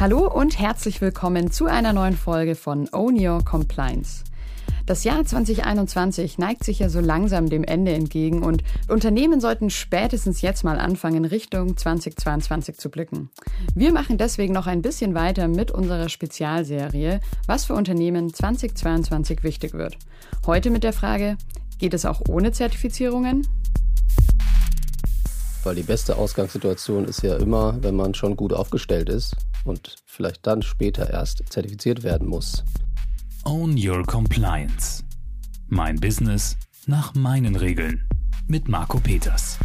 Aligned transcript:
Hallo 0.00 0.26
und 0.26 0.58
herzlich 0.58 1.00
willkommen 1.00 1.52
zu 1.52 1.66
einer 1.66 1.92
neuen 1.92 2.16
Folge 2.16 2.56
von 2.56 2.88
Own 2.92 3.14
Your 3.16 3.44
Compliance. 3.44 4.24
Das 4.86 5.04
Jahr 5.04 5.24
2021 5.24 6.36
neigt 6.36 6.64
sich 6.64 6.80
ja 6.80 6.88
so 6.88 7.00
langsam 7.00 7.48
dem 7.48 7.62
Ende 7.62 7.92
entgegen 7.92 8.42
und 8.42 8.64
Unternehmen 8.88 9.40
sollten 9.40 9.70
spätestens 9.70 10.42
jetzt 10.42 10.64
mal 10.64 10.78
anfangen, 10.78 11.24
Richtung 11.24 11.76
2022 11.76 12.76
zu 12.76 12.90
blicken. 12.90 13.30
Wir 13.74 13.92
machen 13.92 14.18
deswegen 14.18 14.52
noch 14.52 14.66
ein 14.66 14.82
bisschen 14.82 15.14
weiter 15.14 15.46
mit 15.46 15.70
unserer 15.70 16.08
Spezialserie, 16.08 17.20
was 17.46 17.64
für 17.64 17.74
Unternehmen 17.74 18.34
2022 18.34 19.44
wichtig 19.44 19.74
wird. 19.74 19.96
Heute 20.44 20.70
mit 20.70 20.82
der 20.82 20.92
Frage, 20.92 21.38
geht 21.78 21.94
es 21.94 22.04
auch 22.04 22.20
ohne 22.28 22.52
Zertifizierungen? 22.52 23.46
Weil 25.64 25.76
die 25.76 25.82
beste 25.82 26.18
Ausgangssituation 26.18 27.06
ist 27.06 27.22
ja 27.22 27.38
immer, 27.38 27.82
wenn 27.82 27.96
man 27.96 28.12
schon 28.12 28.36
gut 28.36 28.52
aufgestellt 28.52 29.08
ist 29.08 29.34
und 29.64 29.96
vielleicht 30.04 30.46
dann 30.46 30.60
später 30.60 31.08
erst 31.08 31.42
zertifiziert 31.50 32.02
werden 32.02 32.28
muss. 32.28 32.62
Own 33.46 33.74
Your 33.78 34.04
Compliance. 34.04 35.02
Mein 35.68 35.96
Business 35.96 36.58
nach 36.86 37.14
meinen 37.14 37.56
Regeln. 37.56 38.06
Mit 38.46 38.68
Marco 38.68 39.00
Peters. 39.00 39.58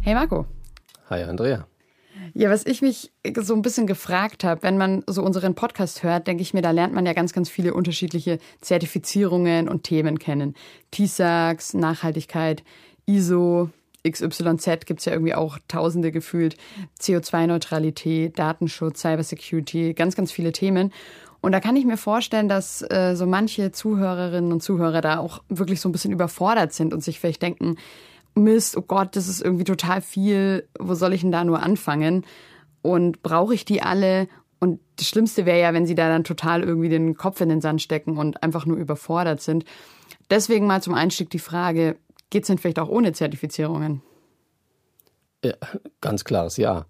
Hey 0.00 0.14
Marco. 0.14 0.46
Hi 1.10 1.24
Andrea. 1.24 1.66
Ja, 2.32 2.48
was 2.48 2.64
ich 2.64 2.80
mich 2.80 3.12
so 3.38 3.54
ein 3.54 3.60
bisschen 3.60 3.86
gefragt 3.86 4.44
habe, 4.44 4.62
wenn 4.62 4.78
man 4.78 5.04
so 5.06 5.22
unseren 5.22 5.54
Podcast 5.54 6.02
hört, 6.02 6.26
denke 6.26 6.42
ich 6.42 6.54
mir, 6.54 6.62
da 6.62 6.70
lernt 6.70 6.94
man 6.94 7.04
ja 7.04 7.12
ganz, 7.12 7.34
ganz 7.34 7.50
viele 7.50 7.74
unterschiedliche 7.74 8.38
Zertifizierungen 8.62 9.68
und 9.68 9.82
Themen 9.82 10.18
kennen. 10.18 10.54
TISAX, 10.90 11.74
Nachhaltigkeit, 11.74 12.64
ISO, 13.06 13.70
XYZ 14.08 14.86
gibt 14.86 15.00
es 15.00 15.06
ja 15.06 15.12
irgendwie 15.12 15.34
auch 15.34 15.58
tausende 15.66 16.12
gefühlt. 16.12 16.56
CO2-Neutralität, 17.00 18.38
Datenschutz, 18.38 19.00
Cybersecurity, 19.00 19.94
ganz, 19.94 20.14
ganz 20.14 20.30
viele 20.30 20.52
Themen. 20.52 20.92
Und 21.40 21.52
da 21.52 21.60
kann 21.60 21.76
ich 21.76 21.84
mir 21.84 21.96
vorstellen, 21.96 22.48
dass 22.48 22.82
äh, 22.90 23.14
so 23.16 23.26
manche 23.26 23.72
Zuhörerinnen 23.72 24.52
und 24.52 24.62
Zuhörer 24.62 25.00
da 25.00 25.18
auch 25.18 25.42
wirklich 25.48 25.80
so 25.80 25.88
ein 25.88 25.92
bisschen 25.92 26.12
überfordert 26.12 26.72
sind 26.72 26.94
und 26.94 27.02
sich 27.02 27.20
vielleicht 27.20 27.42
denken, 27.42 27.76
Mist, 28.34 28.76
oh 28.76 28.82
Gott, 28.82 29.14
das 29.16 29.28
ist 29.28 29.42
irgendwie 29.42 29.64
total 29.64 30.00
viel, 30.00 30.66
wo 30.78 30.94
soll 30.94 31.12
ich 31.12 31.20
denn 31.20 31.32
da 31.32 31.44
nur 31.44 31.62
anfangen? 31.62 32.24
Und 32.82 33.22
brauche 33.22 33.54
ich 33.54 33.64
die 33.64 33.82
alle? 33.82 34.28
Und 34.58 34.80
das 34.96 35.08
Schlimmste 35.08 35.46
wäre 35.46 35.60
ja, 35.60 35.72
wenn 35.72 35.86
sie 35.86 35.94
da 35.94 36.08
dann 36.08 36.24
total 36.24 36.62
irgendwie 36.62 36.88
den 36.88 37.14
Kopf 37.16 37.40
in 37.40 37.48
den 37.48 37.60
Sand 37.60 37.80
stecken 37.80 38.16
und 38.16 38.42
einfach 38.42 38.66
nur 38.66 38.76
überfordert 38.76 39.40
sind. 39.40 39.64
Deswegen 40.30 40.66
mal 40.66 40.82
zum 40.82 40.94
Einstieg 40.94 41.30
die 41.30 41.38
Frage, 41.38 41.96
Geht 42.30 42.42
es 42.42 42.48
denn 42.48 42.58
vielleicht 42.58 42.78
auch 42.78 42.88
ohne 42.88 43.12
Zertifizierungen? 43.12 44.02
Ja, 45.44 45.54
ganz 46.00 46.24
klares 46.24 46.56
Ja. 46.56 46.86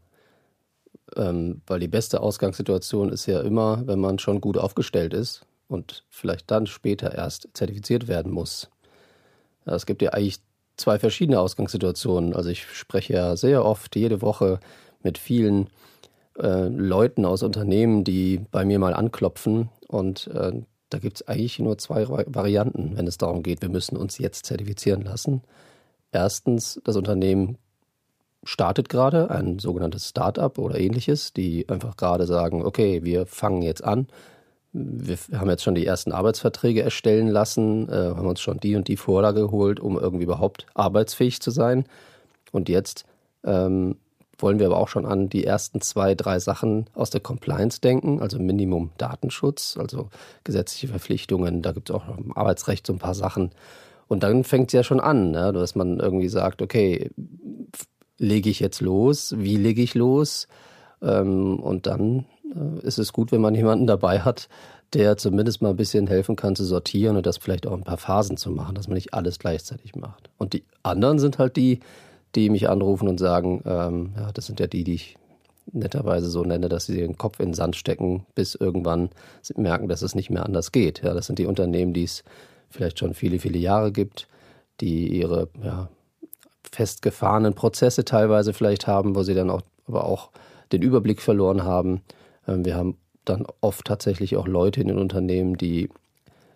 Ähm, 1.17 1.61
weil 1.67 1.81
die 1.81 1.89
beste 1.89 2.21
Ausgangssituation 2.21 3.11
ist 3.11 3.27
ja 3.27 3.41
immer, 3.43 3.87
wenn 3.87 4.01
man 4.01 4.19
schon 4.19 4.41
gut 4.41 4.57
aufgestellt 4.57 5.13
ist 5.13 5.47
und 5.69 6.05
vielleicht 6.09 6.51
dann 6.51 6.67
später 6.67 7.15
erst 7.15 7.49
zertifiziert 7.53 8.09
werden 8.09 8.33
muss. 8.33 8.71
Es 9.65 9.87
gibt 9.87 10.03
ja 10.03 10.11
eigentlich 10.11 10.41
zwei 10.77 10.99
verschiedene 10.99 11.41
Ausgangssituationen. 11.41 12.35
Also 12.35 12.51
ich 12.51 12.65
spreche 12.65 13.13
ja 13.13 13.37
sehr 13.37 13.65
oft 13.65 13.97
jede 13.97 14.23
Woche 14.23 14.61
mit 15.03 15.19
vielen 15.19 15.69
äh, 16.39 16.69
Leuten 16.69 17.25
aus 17.25 17.43
Unternehmen, 17.43 18.05
die 18.05 18.41
bei 18.51 18.65
mir 18.65 18.79
mal 18.79 18.95
anklopfen 18.95 19.69
und 19.89 20.27
äh, 20.29 20.53
da 20.91 20.99
gibt 20.99 21.17
es 21.21 21.29
eigentlich 21.29 21.59
nur 21.59 21.79
zwei 21.79 22.09
Varianten, 22.09 22.97
wenn 22.97 23.07
es 23.07 23.19
darum 23.19 23.43
geht, 23.43 23.63
wir 23.63 23.69
müssen 23.69 23.97
uns 23.97 24.19
jetzt 24.19 24.47
zertifizieren 24.47 25.03
lassen. 25.03 25.43
Erstens, 26.13 26.81
das 26.85 26.97
Unternehmen 26.97 27.59
startet 28.45 28.89
gerade, 28.89 29.31
ein 29.31 29.59
sogenanntes 29.59 30.09
Start-up 30.09 30.59
oder 30.59 30.79
ähnliches, 30.79 31.33
die 31.33 31.69
einfach 31.69 31.97
gerade 31.97 32.27
sagen, 32.27 32.65
okay, 32.65 33.03
wir 33.03 33.27
fangen 33.27 33.63
jetzt 33.63 33.83
an. 33.83 34.07
Wir 34.73 35.17
haben 35.35 35.51
jetzt 35.51 35.63
schon 35.63 35.75
die 35.75 35.87
ersten 35.87 36.13
Arbeitsverträge 36.13 36.83
erstellen 36.83 37.29
lassen, 37.29 37.89
äh, 37.89 37.93
haben 37.93 38.27
uns 38.27 38.41
schon 38.41 38.59
die 38.59 38.77
und 38.77 38.89
die 38.89 38.97
Vorlage 38.97 39.43
geholt, 39.43 39.81
um 39.81 39.99
irgendwie 39.99 40.25
überhaupt 40.25 40.67
arbeitsfähig 40.75 41.41
zu 41.41 41.51
sein. 41.51 41.85
Und 42.53 42.69
jetzt 42.69 43.05
ähm, 43.45 43.97
wollen 44.39 44.59
wir 44.59 44.67
aber 44.67 44.79
auch 44.79 44.89
schon 44.89 45.07
an 45.07 45.29
die 45.29 45.45
ersten 45.45 45.81
zwei, 45.81 46.15
drei 46.15 46.39
Sachen 46.39 46.87
aus 46.95 47.11
der 47.11 47.21
Compliance 47.21 47.81
denken, 47.81 48.21
also 48.21 48.39
Minimum 48.39 48.91
Datenschutz, 48.99 49.77
also 49.79 50.09
gesetzliche 50.45 50.89
Verpflichtungen, 50.89 51.63
da 51.63 51.73
gibt 51.73 51.91
es 51.91 51.97
auch 51.97 52.05
im 52.17 52.37
Arbeitsrecht 52.37 52.87
so 52.87 52.93
ein 52.93 52.99
paar 52.99 53.15
Sachen. 53.15 53.51
Und 54.07 54.23
dann 54.23 54.45
fängt 54.45 54.69
es 54.69 54.73
ja 54.73 54.83
schon 54.83 55.01
an, 55.01 55.31
ne, 55.31 55.53
dass 55.53 55.75
man 55.75 55.99
irgendwie 55.99 56.29
sagt, 56.29 56.63
okay, 56.63 57.11
lege 58.19 58.51
ich 58.51 58.61
jetzt 58.61 58.81
los, 58.81 59.35
wie 59.37 59.57
lege 59.57 59.83
ich 59.83 59.95
los? 59.95 60.47
Ähm, 61.03 61.59
und 61.59 61.87
dann 61.87 62.27
äh, 62.55 62.87
ist 62.87 62.99
es 62.99 63.13
gut, 63.13 63.33
wenn 63.33 63.41
man 63.41 63.55
jemanden 63.55 63.87
dabei 63.87 64.21
hat, 64.21 64.49
der 64.93 65.17
zumindest 65.17 65.61
mal 65.61 65.71
ein 65.71 65.77
bisschen 65.77 66.07
helfen 66.07 66.37
kann 66.37 66.55
zu 66.55 66.65
sortieren 66.65 67.17
und 67.17 67.27
das 67.27 67.39
vielleicht 67.39 67.67
auch 67.67 67.73
ein 67.73 67.83
paar 67.83 67.99
Phasen 67.99 68.37
zu 68.37 68.51
machen, 68.51 68.75
dass 68.75 68.87
man 68.87 68.95
nicht 68.95 69.13
alles 69.13 69.39
gleichzeitig 69.39 69.97
macht. 69.97 70.31
Und 70.39 70.53
die 70.53 70.65
anderen 70.83 71.19
sind 71.19 71.39
halt 71.39 71.57
die, 71.57 71.81
die 72.35 72.51
mich 72.51 72.69
anrufen 72.69 73.09
und 73.09 73.19
sagen, 73.19 73.63
ähm, 73.65 74.13
ja, 74.17 74.33
das 74.33 74.47
sind 74.47 74.61
ja 74.61 74.67
die, 74.67 74.85
die 74.85 74.95
ich 74.95 75.17
netterweise 75.73 76.29
so 76.29 76.45
nenne, 76.45 76.69
dass 76.69 76.87
sie 76.87 76.97
den 76.97 77.17
Kopf 77.17 77.41
in 77.41 77.49
den 77.49 77.55
Sand 77.55 77.77
stecken, 77.77 78.27
bis 78.35 78.55
irgendwann 78.55 79.11
merken, 79.57 79.89
dass 79.89 80.03
es 80.03 80.15
nicht 80.15 80.31
mehr 80.31 80.45
anders 80.45 80.73
geht. 80.73 81.03
Ja, 81.03 81.15
das 81.15 81.27
sind 81.27 81.39
die 81.39 81.47
Unternehmen, 81.47 81.93
die 81.93 82.05
es 82.05 82.25
vielleicht 82.71 82.99
schon 82.99 83.15
viele, 83.15 83.39
viele 83.39 83.59
Jahre 83.59 83.93
gibt, 83.93 84.29
die 84.81 85.09
ihre 85.09 85.49
ja, 85.63 85.89
festgefahrenen 86.71 87.55
Prozesse 87.55 88.05
teilweise 88.05 88.53
vielleicht 88.53 88.87
haben, 88.87 89.15
wo 89.15 89.23
sie 89.23 89.35
dann 89.35 89.51
auch, 89.51 89.63
aber 89.87 90.05
auch 90.05 90.31
den 90.73 90.83
Überblick 90.83 91.23
verloren 91.23 91.65
haben. 91.65 92.03
Ähm, 92.47 92.65
wir 92.65 92.75
haben 92.75 92.97
dann 93.25 93.47
oft 93.61 93.87
tatsächlich 93.87 94.37
auch 94.37 94.47
Leute 94.47 94.81
in 94.81 94.89
den 94.89 94.99
Unternehmen, 94.99 95.57
die, 95.57 95.89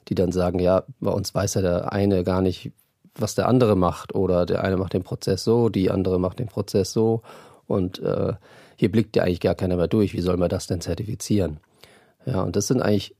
die 0.08 0.14
dann 0.14 0.32
sagen, 0.32 0.58
ja, 0.58 0.84
bei 1.00 1.10
uns 1.10 1.34
weiß 1.34 1.54
ja 1.54 1.62
der 1.62 1.92
eine 1.92 2.24
gar 2.24 2.42
nicht, 2.42 2.72
was 3.20 3.34
der 3.34 3.48
andere 3.48 3.76
macht. 3.76 4.14
Oder 4.14 4.46
der 4.46 4.64
eine 4.64 4.76
macht 4.76 4.92
den 4.92 5.02
Prozess 5.02 5.44
so, 5.44 5.68
die 5.68 5.90
andere 5.90 6.18
macht 6.18 6.38
den 6.38 6.48
Prozess 6.48 6.92
so. 6.92 7.22
Und 7.66 7.98
äh, 8.00 8.34
hier 8.76 8.90
blickt 8.90 9.16
ja 9.16 9.24
eigentlich 9.24 9.40
gar 9.40 9.54
keiner 9.54 9.76
mehr 9.76 9.88
durch. 9.88 10.14
Wie 10.14 10.20
soll 10.20 10.36
man 10.36 10.48
das 10.48 10.66
denn 10.66 10.80
zertifizieren? 10.80 11.60
Ja, 12.26 12.42
und 12.42 12.56
das 12.56 12.66
sind 12.66 12.80
eigentlich 12.82 13.14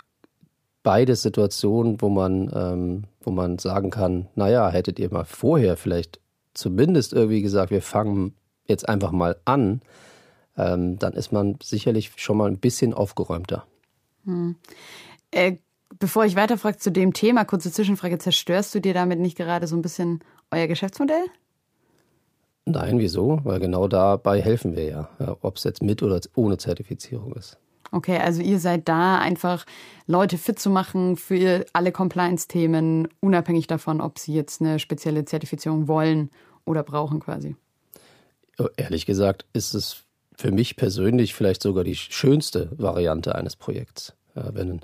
beide 0.83 1.17
Situationen, 1.17 2.01
wo 2.01 2.09
man, 2.09 2.51
ähm, 2.55 3.05
wo 3.21 3.31
man 3.31 3.59
sagen 3.59 3.91
kann, 3.91 4.29
naja, 4.35 4.71
hättet 4.71 4.99
ihr 4.99 5.13
mal 5.13 5.25
vorher 5.25 5.77
vielleicht 5.77 6.21
zumindest 6.55 7.13
irgendwie 7.13 7.43
gesagt, 7.43 7.71
wir 7.71 7.83
fangen 7.83 8.35
jetzt 8.67 8.89
einfach 8.89 9.13
mal 9.13 9.37
an, 9.45 9.81
ähm, 10.57 10.99
dann 10.99 11.13
ist 11.13 11.33
man 11.33 11.57
sicherlich 11.63 12.13
schon 12.17 12.37
mal 12.37 12.49
ein 12.49 12.59
bisschen 12.59 12.95
aufgeräumter. 12.95 13.65
Hm. 14.25 14.57
Äh, 15.31 15.57
Bevor 15.99 16.25
ich 16.25 16.37
weiterfrage 16.37 16.79
zu 16.79 16.93
dem 16.93 17.13
Thema, 17.13 17.45
kurze 17.45 17.73
Zwischenfrage, 17.73 18.19
zerstörst 18.19 18.75
du 18.75 18.81
dir 18.81 18.95
damit 18.95 19.19
nicht 19.19 19.37
gerade 19.37 19.67
so 19.67 19.77
ein 19.77 19.83
bisschen 19.83 20.21
euer 20.51 20.67
Geschäftsmodell? 20.67 21.25
Nein, 22.67 22.99
wieso? 22.99 23.41
Weil 23.45 23.61
genau 23.61 23.89
dabei 23.89 24.43
helfen 24.43 24.77
wir 24.77 24.85
ja, 24.85 25.09
ob 25.41 25.57
es 25.57 25.65
jetzt 25.65 25.83
mit 25.83 26.03
oder 26.03 26.21
ohne 26.35 26.59
Zertifizierung 26.59 27.33
ist. 27.33 27.57
Okay, 27.91 28.19
also 28.19 28.43
ihr 28.43 28.61
seid 28.61 28.87
da 28.87 29.19
einfach 29.19 29.65
Leute 30.07 30.37
fit 30.37 30.59
zu 30.59 30.69
machen 30.69 31.17
für 31.17 31.65
alle 31.73 31.91
Compliance-Themen, 31.91 33.09
unabhängig 33.21 33.67
davon, 33.67 34.03
ob 34.03 34.19
sie 34.19 34.35
jetzt 34.35 34.61
eine 34.61 34.79
spezielle 34.79 35.25
Zertifizierung 35.25 35.89
wollen 35.89 36.29
oder 36.67 36.83
brauchen 36.83 37.21
quasi. 37.21 37.57
Ehrlich 38.77 39.07
gesagt 39.07 39.47
ist 39.55 39.73
es 39.73 40.05
für 40.37 40.53
mich 40.53 40.77
persönlich 40.77 41.35
vielleicht 41.35 41.63
sogar 41.63 41.83
die 41.83 41.97
schönste 41.97 42.71
Variante 42.77 43.35
eines 43.35 43.57
Projekts. 43.57 44.13
Wenn 44.35 44.83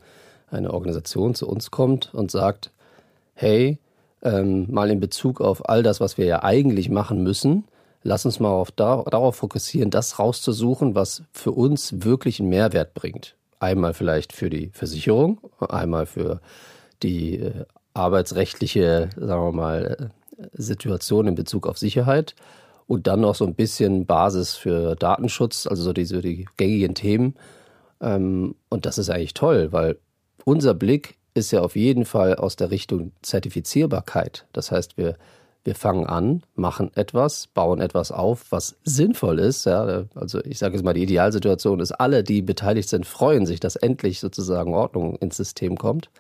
eine 0.55 0.73
Organisation 0.73 1.35
zu 1.35 1.49
uns 1.49 1.71
kommt 1.71 2.15
und 2.15 2.31
sagt, 2.31 2.71
hey, 3.35 3.79
ähm, 4.23 4.67
mal 4.71 4.91
in 4.91 5.01
Bezug 5.01 5.41
auf 5.41 5.69
all 5.69 5.83
das, 5.83 6.01
was 6.01 6.17
wir 6.17 6.25
ja 6.25 6.43
eigentlich 6.43 6.89
machen 6.89 7.23
müssen, 7.23 7.65
lass 8.03 8.25
uns 8.25 8.41
mal 8.41 8.51
auf, 8.51 8.71
darauf 8.71 9.37
fokussieren, 9.37 9.91
das 9.91 10.19
rauszusuchen, 10.19 10.95
was 10.95 11.23
für 11.33 11.53
uns 11.53 12.05
wirklich 12.05 12.41
einen 12.41 12.49
Mehrwert 12.49 12.95
bringt. 12.95 13.35
Einmal 13.59 13.95
vielleicht 13.95 14.33
für 14.33 14.51
die 14.51 14.71
Versicherung, 14.73 15.41
einmal 15.61 16.07
für 16.07 16.41
die 17.03 17.41
äh, 17.41 17.65
arbeitsrechtliche, 17.95 19.11
sagen 19.17 19.43
wir 19.43 19.53
mal, 19.53 20.11
äh, 20.37 20.45
Situation 20.53 21.27
in 21.27 21.35
Bezug 21.35 21.67
auf 21.67 21.79
Sicherheit 21.79 22.35
und 22.87 23.07
dann 23.07 23.21
noch 23.21 23.35
so 23.35 23.47
ein 23.47 23.55
bisschen 23.55 24.07
Basis 24.07 24.55
für 24.55 24.97
Datenschutz, 24.97 25.67
also 25.67 25.83
so 25.83 25.93
die, 25.93 26.05
so 26.05 26.21
die 26.21 26.47
gängigen 26.57 26.95
Themen. 26.95 27.35
Ähm, 28.01 28.55
und 28.69 28.87
das 28.87 28.99
ist 28.99 29.11
eigentlich 29.11 29.35
toll, 29.35 29.73
weil 29.73 29.97
unser 30.45 30.75
Blick 30.75 31.17
ist 31.35 31.51
ja 31.51 31.63
auf 31.63 31.77
jeden 31.77 32.05
Fall 32.05 32.37
aus 32.37 32.57
der 32.57 32.71
Richtung 32.71 33.13
Zertifizierbarkeit. 33.23 34.47
Das 34.53 34.71
heißt, 34.71 34.97
wir, 34.97 35.17
wir 35.65 35.75
fangen 35.75 36.07
an, 36.07 36.43
machen 36.55 36.91
etwas, 36.95 37.49
bauen 37.49 37.81
etwas 37.81 38.13
auf, 38.13 38.53
was 38.53 38.77
sinnvoll 38.85 39.41
ist. 39.41 39.67
Ja, 39.67 40.05
also 40.15 40.45
ich 40.45 40.59
sage 40.59 40.75
jetzt 40.75 40.85
mal, 40.85 40.95
die 40.95 41.03
Idealsituation 41.03 41.81
ist, 41.81 41.93
alle, 41.93 42.23
die 42.23 42.43
beteiligt 42.43 42.89
sind, 42.89 43.07
freuen 43.07 43.47
sich, 43.47 43.59
dass 43.59 43.75
endlich 43.77 44.21
sozusagen 44.21 44.75
Ordnung 44.75 45.17
ins 45.17 45.37
System 45.37 45.77
kommt. 45.77 46.11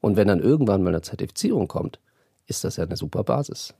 Und 0.00 0.16
wenn 0.16 0.28
dann 0.28 0.40
irgendwann 0.40 0.82
mal 0.82 0.90
eine 0.90 1.02
Zertifizierung 1.02 1.66
kommt, 1.66 1.98
ist 2.46 2.62
das 2.62 2.76
ja 2.76 2.84
eine 2.84 2.96
super 2.96 3.24
Basis. 3.24 3.74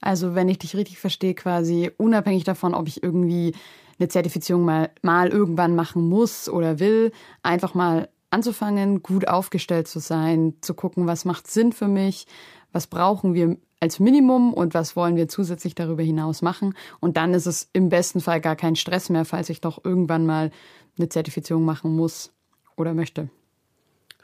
Also 0.00 0.34
wenn 0.34 0.50
ich 0.50 0.58
dich 0.58 0.76
richtig 0.76 0.98
verstehe, 0.98 1.34
quasi 1.34 1.90
unabhängig 1.96 2.44
davon, 2.44 2.74
ob 2.74 2.88
ich 2.88 3.02
irgendwie 3.02 3.54
eine 3.98 4.08
Zertifizierung 4.08 4.64
mal, 4.64 4.90
mal 5.00 5.28
irgendwann 5.28 5.74
machen 5.74 6.06
muss 6.06 6.48
oder 6.48 6.78
will, 6.78 7.12
einfach 7.42 7.72
mal 7.74 8.08
anzufangen, 8.34 9.02
gut 9.02 9.28
aufgestellt 9.28 9.88
zu 9.88 10.00
sein, 10.00 10.54
zu 10.60 10.74
gucken, 10.74 11.06
was 11.06 11.24
macht 11.24 11.46
Sinn 11.46 11.72
für 11.72 11.88
mich, 11.88 12.26
was 12.72 12.88
brauchen 12.88 13.32
wir 13.32 13.56
als 13.80 14.00
Minimum 14.00 14.52
und 14.52 14.74
was 14.74 14.96
wollen 14.96 15.14
wir 15.14 15.28
zusätzlich 15.28 15.74
darüber 15.74 16.02
hinaus 16.02 16.42
machen. 16.42 16.74
Und 17.00 17.16
dann 17.16 17.32
ist 17.32 17.46
es 17.46 17.68
im 17.72 17.88
besten 17.88 18.20
Fall 18.20 18.40
gar 18.40 18.56
kein 18.56 18.76
Stress 18.76 19.08
mehr, 19.08 19.24
falls 19.24 19.50
ich 19.50 19.60
doch 19.60 19.84
irgendwann 19.84 20.26
mal 20.26 20.50
eine 20.98 21.08
Zertifizierung 21.08 21.64
machen 21.64 21.94
muss 21.94 22.32
oder 22.76 22.92
möchte. 22.92 23.28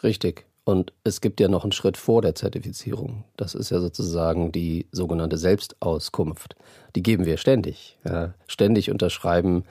Richtig. 0.02 0.44
Und 0.64 0.92
es 1.04 1.20
gibt 1.20 1.40
ja 1.40 1.48
noch 1.48 1.62
einen 1.62 1.72
Schritt 1.72 1.96
vor 1.96 2.22
der 2.22 2.34
Zertifizierung. 2.34 3.24
Das 3.36 3.54
ist 3.54 3.70
ja 3.70 3.80
sozusagen 3.80 4.52
die 4.52 4.86
sogenannte 4.92 5.36
Selbstauskunft. 5.36 6.56
Die 6.96 7.02
geben 7.02 7.26
wir 7.26 7.36
ständig. 7.36 7.98
Ja. 8.04 8.34
Ständig 8.46 8.90
unterschreiben 8.90 9.64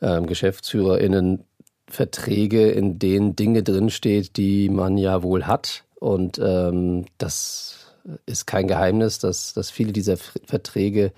ähm, 0.00 0.26
GeschäftsführerInnen 0.26 1.44
Verträge, 1.92 2.70
in 2.70 2.98
denen 2.98 3.36
Dinge 3.36 3.62
drinsteht, 3.62 4.38
die 4.38 4.70
man 4.70 4.96
ja 4.96 5.22
wohl 5.22 5.46
hat. 5.46 5.84
Und 6.00 6.40
ähm, 6.42 7.04
das 7.18 7.94
ist 8.24 8.46
kein 8.46 8.66
Geheimnis, 8.66 9.18
dass, 9.18 9.52
dass 9.52 9.70
viele 9.70 9.92
dieser 9.92 10.16
Verträge 10.16 11.12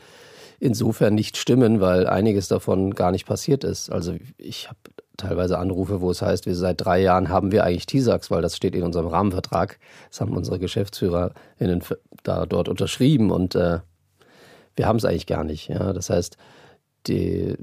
insofern 0.59 1.15
nicht 1.15 1.37
stimmen, 1.37 1.81
weil 1.81 2.09
einiges 2.09 2.49
davon 2.49 2.94
gar 2.94 3.12
nicht 3.12 3.25
passiert 3.25 3.62
ist. 3.62 3.91
Also 3.91 4.17
ich 4.37 4.69
habe 4.69 4.79
teilweise 5.17 5.59
Anrufe, 5.59 6.00
wo 6.00 6.11
es 6.11 6.23
heißt, 6.23 6.47
wir 6.47 6.56
seit 6.56 6.81
drei 6.81 7.00
Jahren 7.00 7.29
haben 7.29 7.53
wir 7.53 7.62
eigentlich 7.62 7.87
TISAX, 7.87 8.32
weil 8.32 8.43
das 8.43 8.56
steht 8.56 8.75
in 8.75 8.82
unserem 8.82 9.06
Rahmenvertrag. 9.06 9.79
Das 10.11 10.21
haben 10.21 10.37
unsere 10.37 10.59
GeschäftsführerInnen 10.59 11.85
da 12.25 12.47
dort 12.47 12.69
unterschrieben 12.69 13.31
und 13.31 13.55
äh, 13.55 13.79
wir 14.75 14.87
haben 14.87 14.97
es 14.97 15.05
eigentlich 15.05 15.26
gar 15.26 15.44
nicht. 15.44 15.69
Ja, 15.69 15.93
das 15.93 16.11
heißt, 16.11 16.37
die, 17.06 17.55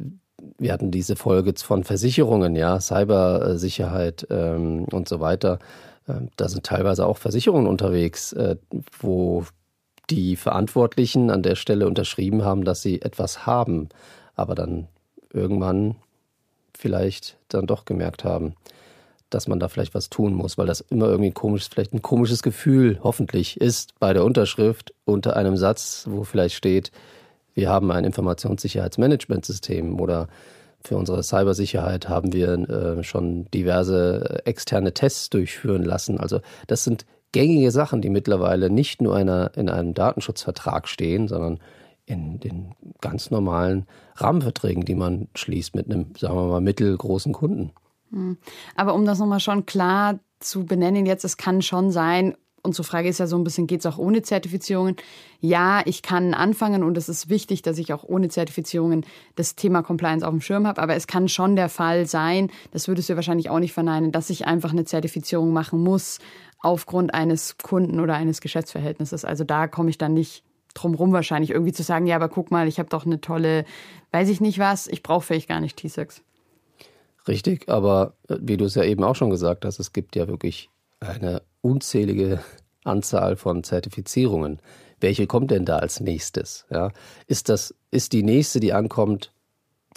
wir 0.57 0.73
hatten 0.73 0.91
diese 0.91 1.15
Folge 1.15 1.53
von 1.57 1.83
Versicherungen, 1.83 2.55
ja, 2.55 2.79
Cybersicherheit 2.79 4.27
ähm, 4.29 4.85
und 4.91 5.07
so 5.07 5.19
weiter. 5.19 5.59
Ähm, 6.07 6.29
da 6.35 6.49
sind 6.49 6.65
teilweise 6.65 7.05
auch 7.05 7.17
Versicherungen 7.17 7.67
unterwegs, 7.67 8.33
äh, 8.33 8.57
wo 8.99 9.45
die 10.09 10.35
Verantwortlichen 10.35 11.29
an 11.29 11.41
der 11.41 11.55
Stelle 11.55 11.88
unterschrieben 11.88 12.43
haben, 12.43 12.65
dass 12.65 12.81
sie 12.81 13.01
etwas 13.01 13.45
haben, 13.45 13.89
aber 14.35 14.55
dann 14.55 14.88
irgendwann 15.33 15.95
vielleicht 16.77 17.38
dann 17.47 17.67
doch 17.67 17.85
gemerkt 17.85 18.23
haben, 18.23 18.55
dass 19.29 19.47
man 19.47 19.59
da 19.59 19.69
vielleicht 19.69 19.95
was 19.95 20.09
tun 20.09 20.33
muss, 20.33 20.57
weil 20.57 20.67
das 20.67 20.81
immer 20.81 21.07
irgendwie 21.07 21.31
komisch, 21.31 21.69
vielleicht 21.71 21.93
ein 21.93 22.01
komisches 22.01 22.43
Gefühl 22.43 22.99
hoffentlich 23.01 23.59
ist 23.59 23.97
bei 23.99 24.13
der 24.13 24.25
Unterschrift 24.25 24.93
unter 25.05 25.38
einem 25.38 25.55
Satz, 25.55 26.05
wo 26.09 26.23
vielleicht 26.23 26.55
steht, 26.55 26.91
wir 27.53 27.69
haben 27.69 27.92
ein 27.92 28.06
Informationssicherheitsmanagementsystem 28.06 30.00
oder 30.00 30.27
für 30.83 30.98
unsere 30.98 31.21
Cybersicherheit 31.24 32.09
haben 32.09 32.33
wir 32.33 32.53
äh, 32.53 33.03
schon 33.03 33.45
diverse 33.51 34.42
externe 34.45 34.94
Tests 34.94 35.30
durchführen 35.30 35.83
lassen. 35.83 36.19
Also 36.19 36.42
das 36.68 36.83
sind 36.83 37.06
gängige 37.31 37.71
Sachen, 37.71 38.01
die 38.01 38.09
mittlerweile 38.09 38.69
nicht 38.69 39.01
nur 39.01 39.15
einer, 39.15 39.51
in 39.56 39.69
einem 39.69 39.94
Datenschutzvertrag 39.94 40.88
stehen, 40.88 41.27
sondern 41.27 41.59
in 42.06 42.39
den 42.39 42.74
ganz 43.00 43.31
normalen 43.31 43.86
Rahmenverträgen, 44.15 44.83
die 44.83 44.95
man 44.95 45.27
schließt 45.36 45.75
mit 45.75 45.86
einem, 45.86 46.13
sagen 46.18 46.36
wir 46.36 46.48
mal, 46.48 46.62
mittelgroßen 46.62 47.31
Kunden. 47.31 47.71
Hm. 48.12 48.38
Aber 48.75 48.94
um 48.94 49.06
das 49.06 49.19
nochmal 49.19 49.39
schon 49.39 49.65
klar 49.65 50.19
zu 50.39 50.65
benennen, 50.65 51.06
jetzt, 51.06 51.24
es 51.24 51.38
kann 51.38 51.62
schon 51.62 51.92
sein, 51.92 52.36
unsere 52.63 52.84
Frage 52.84 53.10
ist 53.10 53.19
ja 53.19 53.28
so 53.28 53.38
ein 53.38 53.44
bisschen, 53.44 53.68
geht 53.68 53.80
es 53.80 53.86
auch 53.86 53.98
ohne 53.98 54.22
Zertifizierungen? 54.22 54.96
Ja, 55.40 55.81
ich 55.86 56.02
kann 56.02 56.34
anfangen 56.34 56.84
und 56.84 56.98
es 56.98 57.10
ist 57.10 57.30
wichtig, 57.30 57.62
dass 57.62 57.78
ich 57.78 57.94
auch 57.94 58.04
ohne 58.04 58.30
Zertifizierungen 58.30 59.06
das 59.36 59.56
Thema 59.56 59.81
Compliance 59.81 60.25
auf 60.25 60.31
dem 60.31 60.42
Schirm 60.42 60.68
habe. 60.68 60.81
Aber 60.81 60.96
es 60.96 61.08
kann 61.08 61.28
schon 61.28 61.56
der 61.56 61.69
Fall 61.69 62.06
sein, 62.06 62.52
das 62.72 62.88
würdest 62.88 63.10
du 63.10 63.16
wahrscheinlich 63.16 63.50
auch 63.50 63.60
nicht 63.60 63.74
verneinen, 63.74 64.12
dass 64.12 64.30
ich 64.30 64.46
einfach 64.46 64.72
eine 64.72 64.86
Zertifizierung 64.86 65.54
machen 65.54 65.84
muss 65.84 66.19
aufgrund 66.60 67.13
eines 67.13 67.58
Kunden 67.58 68.00
oder 68.00 68.16
eines 68.16 68.42
Geschäftsverhältnisses. 68.42 69.25
Also 69.25 69.44
da 69.44 69.68
komme 69.68 69.90
ich 69.90 69.98
dann 69.98 70.13
nicht 70.13 70.44
drumrum 70.74 71.12
wahrscheinlich 71.12 71.50
irgendwie 71.50 71.74
zu 71.74 71.84
sagen, 71.84 72.06
ja, 72.06 72.16
aber 72.16 72.30
guck 72.30 72.52
mal, 72.52 72.68
ich 72.68 72.80
habe 72.80 72.90
doch 72.90 73.06
eine 73.06 73.19
tolle, 73.19 73.66
weiß 74.12 74.30
ich 74.30 74.40
nicht 74.42 74.60
was, 74.60 74.88
ich 74.88 75.04
brauche 75.04 75.25
vielleicht 75.25 75.50
gar 75.50 75.60
nicht 75.60 75.78
T-Sex. 75.78 76.22
Richtig, 77.28 77.69
aber 77.69 78.13
äh, 78.30 78.38
wie 78.42 78.58
du 78.58 78.66
es 78.66 78.75
ja 78.75 78.84
eben 78.84 79.04
auch 79.04 79.16
schon 79.16 79.30
gesagt 79.30 79.66
hast, 79.66 79.80
es 79.80 79.94
gibt 79.94 80.16
ja 80.16 80.28
wirklich 80.28 80.69
eine 81.00 81.42
unzählige 81.62 82.40
Anzahl 82.84 83.36
von 83.36 83.63
Zertifizierungen. 83.63 84.60
Welche 85.00 85.28
kommt 85.28 85.52
denn 85.52 85.66
da 85.66 85.78
als 85.78 86.00
nächstes? 86.00 86.66
Ja, 86.69 86.92
ist 87.28 87.50
das, 87.50 87.74
ist 87.90 88.13
die 88.13 88.24
nächste, 88.24 88.60
die 88.60 88.74
ankommt, 88.74 89.31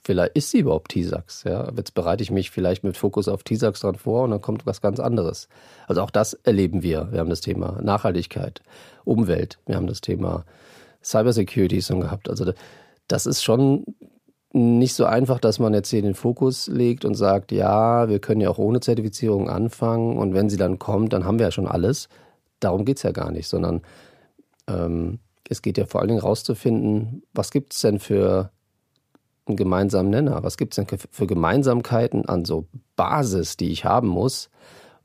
vielleicht 0.03 0.37
ist 0.37 0.51
sie 0.51 0.61
überhaupt 0.61 0.91
TISAX? 0.91 1.45
Ja, 1.45 1.71
jetzt 1.77 1.95
bereite 1.95 2.23
ich 2.23 2.31
mich 2.31 2.51
vielleicht 2.51 2.85
mit 2.85 2.97
Fokus 2.97 3.29
auf 3.29 3.43
TISAX 3.43 3.81
dran 3.81 3.97
vor 3.97 4.25
und 4.25 4.31
dann 4.31 4.41
kommt 4.41 4.67
was 4.67 4.81
ganz 4.81 5.01
anderes. 5.01 5.49
Also 5.87 6.03
auch 6.03 6.11
das 6.11 6.35
erleben 6.35 6.83
wir. 6.83 7.09
Wir 7.13 7.21
haben 7.21 7.31
das 7.31 7.41
Thema 7.41 7.81
Nachhaltigkeit, 7.83 8.63
Umwelt, 9.05 9.59
wir 9.67 9.77
haben 9.77 9.87
das 9.87 10.01
Thema 10.01 10.45
Cybersecurity 11.03 11.83
schon 11.83 12.01
gehabt. 12.01 12.29
Also 12.31 12.53
das 13.09 13.27
ist 13.27 13.43
schon 13.43 13.85
nicht 14.55 14.95
so 14.95 15.05
einfach, 15.05 15.41
dass 15.41 15.59
man 15.59 15.75
jetzt 15.75 15.91
hier 15.91 16.01
den 16.01 16.15
Fokus 16.15 16.69
legt 16.69 17.05
und 17.05 17.17
sagt, 17.17 17.51
ja, 17.51 18.09
wir 18.09 18.21
können 18.21 18.41
ja 18.41 18.51
auch 18.51 18.59
ohne 18.59 18.79
Zertifizierung 18.79 19.51
anfangen 19.51 20.17
und 20.17 20.33
wenn 20.33 20.49
sie 20.49 20.57
dann 20.57 20.79
kommt, 20.79 21.13
dann 21.13 21.25
haben 21.25 21.41
wir 21.41 21.47
ja 21.47 21.51
schon 21.51 21.67
alles. 21.67 22.09
Darum 22.61 22.85
geht 22.85 22.99
es 22.99 23.03
ja 23.03 23.11
gar 23.11 23.33
nicht, 23.33 23.49
sondern 23.49 23.83
ähm, 24.69 25.19
es 25.49 25.61
geht 25.61 25.77
ja 25.77 25.87
vor 25.87 26.01
allen 26.01 26.09
Dingen 26.09 26.21
rauszufinden, 26.21 27.25
was 27.33 27.51
gibt 27.51 27.75
es 27.75 27.81
denn 27.81 27.99
für 27.99 28.51
einen 29.47 29.57
gemeinsamen 29.57 30.11
Nenner? 30.11 30.43
Was 30.45 30.57
gibt 30.57 30.79
es 30.79 30.87
denn 30.87 30.99
für 31.11 31.27
Gemeinsamkeiten 31.27 32.27
an 32.27 32.45
so 32.45 32.67
Basis, 32.95 33.57
die 33.57 33.73
ich 33.73 33.85
haben 33.85 34.09
muss, 34.09 34.51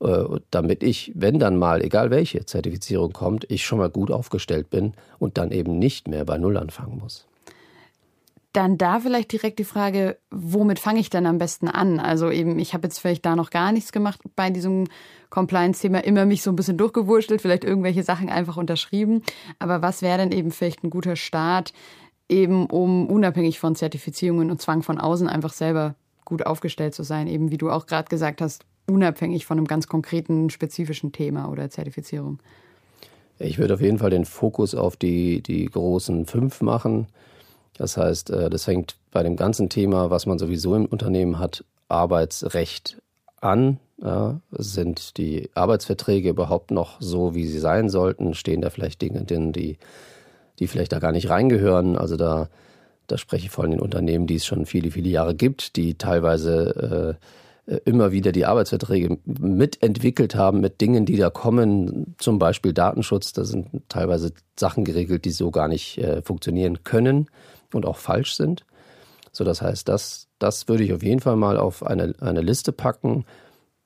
äh, 0.00 0.24
damit 0.52 0.84
ich, 0.84 1.12
wenn 1.16 1.40
dann 1.40 1.56
mal, 1.58 1.82
egal 1.82 2.10
welche 2.10 2.46
Zertifizierung 2.46 3.12
kommt, 3.12 3.50
ich 3.50 3.66
schon 3.66 3.78
mal 3.78 3.90
gut 3.90 4.12
aufgestellt 4.12 4.70
bin 4.70 4.94
und 5.18 5.38
dann 5.38 5.50
eben 5.50 5.78
nicht 5.78 6.06
mehr 6.06 6.24
bei 6.24 6.38
Null 6.38 6.56
anfangen 6.56 6.98
muss. 6.98 7.26
Dann 8.52 8.78
da 8.78 8.98
vielleicht 8.98 9.30
direkt 9.30 9.60
die 9.60 9.64
Frage, 9.64 10.18
womit 10.30 10.80
fange 10.80 10.98
ich 10.98 11.08
denn 11.08 11.26
am 11.26 11.38
besten 11.38 11.68
an? 11.68 12.00
Also 12.00 12.30
eben, 12.30 12.58
ich 12.58 12.74
habe 12.74 12.88
jetzt 12.88 12.98
vielleicht 12.98 13.24
da 13.24 13.36
noch 13.36 13.50
gar 13.50 13.70
nichts 13.70 13.92
gemacht 13.92 14.20
bei 14.34 14.50
diesem 14.50 14.88
Compliance-Thema, 15.30 16.02
immer 16.04 16.26
mich 16.26 16.42
so 16.42 16.50
ein 16.50 16.56
bisschen 16.56 16.76
durchgewurschtelt, 16.76 17.40
vielleicht 17.40 17.64
irgendwelche 17.64 18.02
Sachen 18.02 18.28
einfach 18.28 18.56
unterschrieben. 18.56 19.22
Aber 19.60 19.82
was 19.82 20.02
wäre 20.02 20.18
denn 20.18 20.32
eben 20.32 20.50
vielleicht 20.50 20.82
ein 20.82 20.90
guter 20.90 21.14
Start, 21.14 21.72
eben 22.28 22.66
um 22.66 23.06
unabhängig 23.06 23.60
von 23.60 23.76
Zertifizierungen 23.76 24.50
und 24.50 24.60
Zwang 24.60 24.82
von 24.82 24.98
außen 24.98 25.28
einfach 25.28 25.52
selber 25.52 25.94
gut 26.24 26.46
aufgestellt 26.46 26.94
zu 26.94 27.02
sein, 27.02 27.28
eben 27.28 27.50
wie 27.50 27.58
du 27.58 27.70
auch 27.70 27.86
gerade 27.86 28.08
gesagt 28.08 28.40
hast, 28.40 28.64
unabhängig 28.88 29.46
von 29.46 29.58
einem 29.58 29.66
ganz 29.66 29.86
konkreten, 29.86 30.50
spezifischen 30.50 31.12
Thema 31.12 31.48
oder 31.50 31.70
Zertifizierung? 31.70 32.38
Ich 33.38 33.58
würde 33.58 33.74
auf 33.74 33.80
jeden 33.80 33.98
Fall 33.98 34.10
den 34.10 34.24
Fokus 34.24 34.74
auf 34.74 34.96
die, 34.96 35.42
die 35.42 35.66
großen 35.66 36.26
fünf 36.26 36.60
machen. 36.60 37.06
Das 37.80 37.96
heißt, 37.96 38.28
äh, 38.28 38.50
das 38.50 38.64
fängt 38.64 38.96
bei 39.10 39.22
dem 39.22 39.36
ganzen 39.36 39.70
Thema, 39.70 40.10
was 40.10 40.26
man 40.26 40.38
sowieso 40.38 40.76
im 40.76 40.84
Unternehmen 40.84 41.38
hat, 41.38 41.64
Arbeitsrecht 41.88 43.00
an. 43.40 43.78
Ja, 44.02 44.40
sind 44.50 45.16
die 45.16 45.48
Arbeitsverträge 45.54 46.28
überhaupt 46.28 46.72
noch 46.72 47.00
so, 47.00 47.34
wie 47.34 47.46
sie 47.46 47.58
sein 47.58 47.88
sollten? 47.88 48.34
Stehen 48.34 48.60
da 48.60 48.68
vielleicht 48.68 49.00
Dinge 49.00 49.24
drin, 49.24 49.52
die, 49.52 49.78
die 50.58 50.66
vielleicht 50.66 50.92
da 50.92 50.98
gar 50.98 51.12
nicht 51.12 51.30
reingehören? 51.30 51.96
Also 51.96 52.16
da, 52.16 52.50
da 53.06 53.16
spreche 53.16 53.46
ich 53.46 53.50
von 53.50 53.70
den 53.70 53.80
Unternehmen, 53.80 54.26
die 54.26 54.36
es 54.36 54.44
schon 54.44 54.66
viele, 54.66 54.90
viele 54.90 55.08
Jahre 55.08 55.34
gibt, 55.34 55.76
die 55.76 55.94
teilweise 55.94 57.18
äh, 57.66 57.76
immer 57.86 58.12
wieder 58.12 58.32
die 58.32 58.44
Arbeitsverträge 58.44 59.16
mitentwickelt 59.24 60.34
haben 60.34 60.60
mit 60.60 60.82
Dingen, 60.82 61.06
die 61.06 61.16
da 61.16 61.30
kommen, 61.30 62.14
zum 62.18 62.38
Beispiel 62.38 62.74
Datenschutz. 62.74 63.32
Da 63.32 63.44
sind 63.44 63.68
teilweise 63.88 64.32
Sachen 64.58 64.84
geregelt, 64.84 65.24
die 65.24 65.30
so 65.30 65.50
gar 65.50 65.68
nicht 65.68 65.96
äh, 65.96 66.20
funktionieren 66.20 66.84
können 66.84 67.30
und 67.74 67.86
auch 67.86 67.96
falsch 67.96 68.34
sind. 68.34 68.64
So, 69.32 69.44
das 69.44 69.62
heißt, 69.62 69.88
das, 69.88 70.28
das 70.38 70.68
würde 70.68 70.84
ich 70.84 70.92
auf 70.92 71.02
jeden 71.02 71.20
Fall 71.20 71.36
mal 71.36 71.56
auf 71.56 71.84
eine, 71.84 72.14
eine 72.20 72.40
Liste 72.40 72.72
packen, 72.72 73.24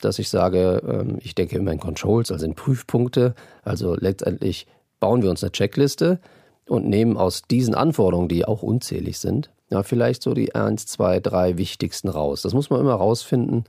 dass 0.01 0.19
ich 0.19 0.29
sage, 0.29 0.83
ähm, 0.87 1.19
ich 1.21 1.35
denke 1.35 1.57
immer 1.57 1.73
in 1.73 1.81
Controls, 1.81 2.31
also 2.33 2.45
in 2.45 2.55
Prüfpunkte. 2.55 3.35
Also 3.63 3.95
letztendlich 3.95 4.67
bauen 5.01 5.23
wir 5.23 5.31
uns 5.31 5.43
eine 5.43 5.53
Checkliste 5.53 6.19
und 6.67 6.89
nehmen 6.89 7.17
aus 7.17 7.43
diesen 7.43 7.75
Anforderungen, 7.75 8.29
die 8.29 8.45
auch 8.45 8.63
unzählig 8.63 9.19
sind, 9.19 9.51
ja, 9.71 9.83
vielleicht 9.83 10.23
so 10.23 10.35
die 10.35 10.55
eins, 10.55 10.87
zwei, 10.87 11.21
drei 11.21 11.57
wichtigsten 11.59 12.09
raus. 12.09 12.43
Das 12.43 12.55
muss 12.55 12.71
man 12.71 12.81
immer 12.81 12.95
rausfinden, 12.95 13.65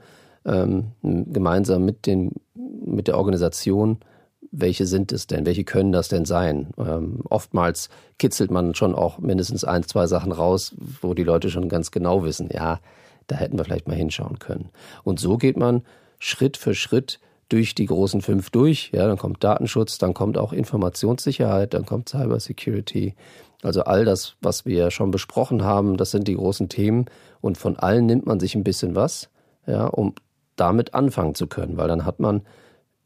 ähm, 0.46 0.92
gemeinsam 1.02 1.84
mit, 1.84 2.06
den, 2.06 2.32
mit 2.54 3.08
der 3.08 3.18
Organisation 3.18 4.00
welche 4.60 4.86
sind 4.86 5.12
es 5.12 5.28
denn? 5.28 5.46
Welche 5.46 5.64
können 5.64 5.92
das 5.92 6.08
denn 6.08 6.26
sein? 6.26 6.72
Ähm, 6.78 7.22
oftmals 7.30 7.90
kitzelt 8.18 8.52
man 8.52 8.76
schon 8.76 8.96
auch 8.96 9.20
mindestens 9.20 9.64
ein, 9.64 9.84
zwei 9.84 10.08
Sachen 10.08 10.32
raus, 10.32 10.76
wo 11.02 11.14
die 11.14 11.24
Leute 11.24 11.50
schon 11.50 11.70
ganz 11.70 11.92
genau 11.92 12.24
wissen, 12.24 12.50
ja, 12.52 12.80
da 13.28 13.36
hätten 13.36 13.58
wir 13.58 13.66
vielleicht 13.66 13.88
mal 13.88 13.96
hinschauen 13.96 14.40
können. 14.40 14.70
Und 15.04 15.20
so 15.20 15.38
geht 15.38 15.58
man 15.58 15.82
Schritt 16.20 16.58
für 16.58 16.76
Schritt 16.76 17.20
durch 17.50 17.76
die 17.76 17.86
großen 17.86 18.22
fünf 18.22 18.50
durch. 18.50 18.92
Ja, 18.94 19.08
dann 19.08 19.18
kommt 19.18 19.44
Datenschutz, 19.44 19.98
dann 19.98 20.14
kommt 20.14 20.38
auch 20.38 20.54
Informationssicherheit, 20.54 21.74
dann 21.74 21.86
kommt 21.86 22.10
Cybersecurity. 22.10 23.16
Also 23.62 23.84
all 23.84 24.06
das, 24.06 24.36
was 24.42 24.66
wir 24.66 24.92
schon 24.92 25.12
besprochen 25.12 25.64
haben, 25.64 25.98
das 25.98 26.12
sind 26.12 26.28
die 26.28 26.36
großen 26.36 26.70
Themen 26.70 27.06
und 27.42 27.58
von 27.58 27.78
allen 27.78 28.06
nimmt 28.06 28.26
man 28.26 28.40
sich 28.40 28.56
ein 28.56 28.64
bisschen 28.64 28.96
was, 28.96 29.30
ja, 29.66 29.86
um 29.86 30.14
damit 30.56 30.94
anfangen 30.94 31.36
zu 31.36 31.48
können, 31.48 31.78
weil 31.78 31.88
dann 31.88 32.06
hat 32.06 32.20
man 32.20 32.42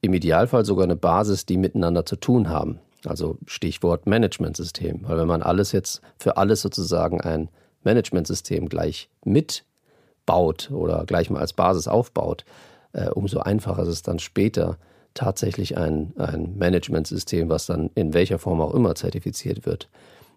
im 0.02 0.14
Idealfall 0.14 0.66
sogar 0.66 0.86
eine 0.86 0.96
Basis, 0.96 1.46
die 1.46 1.58
miteinander 1.58 2.06
zu 2.06 2.16
tun 2.16 2.50
haben. 2.50 2.80
Also 3.06 3.38
Stichwort 3.46 4.08
Managementsystem, 4.08 5.02
weil 5.04 5.18
wenn 5.18 5.28
man 5.28 5.42
alles 5.42 5.72
jetzt 5.72 6.02
für 6.18 6.38
alles 6.38 6.62
sozusagen 6.62 7.22
ein 7.22 7.50
Managementsystem 7.84 8.68
gleich 8.68 9.10
mitbaut 9.24 10.70
oder 10.72 11.06
gleich 11.06 11.30
mal 11.30 11.40
als 11.40 11.54
Basis 11.54 11.88
aufbaut, 11.88 12.44
äh, 12.92 13.10
umso 13.10 13.40
einfacher 13.40 13.84
ist 13.84 13.90
es 13.90 14.02
dann 14.02 14.20
später 14.20 14.78
tatsächlich 15.14 15.78
ein, 15.78 16.14
ein 16.18 16.58
Managementsystem, 16.58 17.50
was 17.50 17.66
dann 17.66 17.90
in 17.96 18.14
welcher 18.14 18.40
Form 18.40 18.62
auch 18.62 18.74
immer 18.74 18.96
zertifiziert 18.96 19.66
wird, 19.66 19.90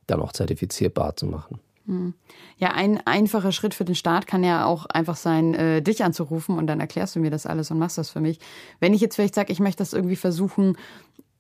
dann 0.07 0.21
auch 0.21 0.33
zertifizierbar 0.33 1.17
zu 1.17 1.27
machen. 1.27 1.61
Hm. 1.93 2.15
Ja, 2.57 2.71
ein 2.73 3.07
einfacher 3.07 3.53
Schritt 3.53 3.75
für 3.75 3.85
den 3.85 3.95
Start 3.95 4.27
kann 4.27 4.43
ja 4.43 4.65
auch 4.65 4.87
einfach 4.87 5.17
sein, 5.17 5.55
äh, 5.55 5.83
dich 5.83 6.03
anzurufen 6.03 6.57
und 6.57 6.67
dann 6.67 6.81
erklärst 6.81 7.15
du 7.15 7.21
mir 7.21 7.31
das 7.31 7.45
alles 7.45 7.71
und 7.71 7.79
machst 7.79 7.99
das 7.99 8.09
für 8.09 8.21
mich. 8.21 8.39
Wenn 8.81 8.95
ich 8.95 9.03
jetzt 9.03 9.17
vielleicht 9.17 9.35
sage, 9.35 9.53
ich 9.53 9.61
möchte 9.61 9.79
das 9.83 9.93
irgendwie 9.93 10.17
versuchen, 10.17 10.79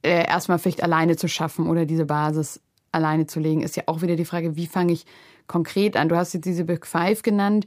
äh, 0.02 0.26
erstmal 0.26 0.58
vielleicht 0.58 0.82
alleine 0.82 1.16
zu 1.16 1.28
schaffen 1.28 1.68
oder 1.68 1.86
diese 1.86 2.04
Basis 2.04 2.60
alleine 2.90 3.26
zu 3.26 3.40
legen, 3.40 3.62
ist 3.62 3.76
ja 3.76 3.84
auch 3.86 4.02
wieder 4.02 4.16
die 4.16 4.26
Frage, 4.26 4.56
wie 4.56 4.66
fange 4.66 4.92
ich 4.92 5.06
konkret 5.46 5.96
an? 5.96 6.10
Du 6.10 6.16
hast 6.16 6.34
jetzt 6.34 6.44
diese 6.44 6.64
Big 6.64 6.86
Five 6.86 7.22
genannt. 7.22 7.64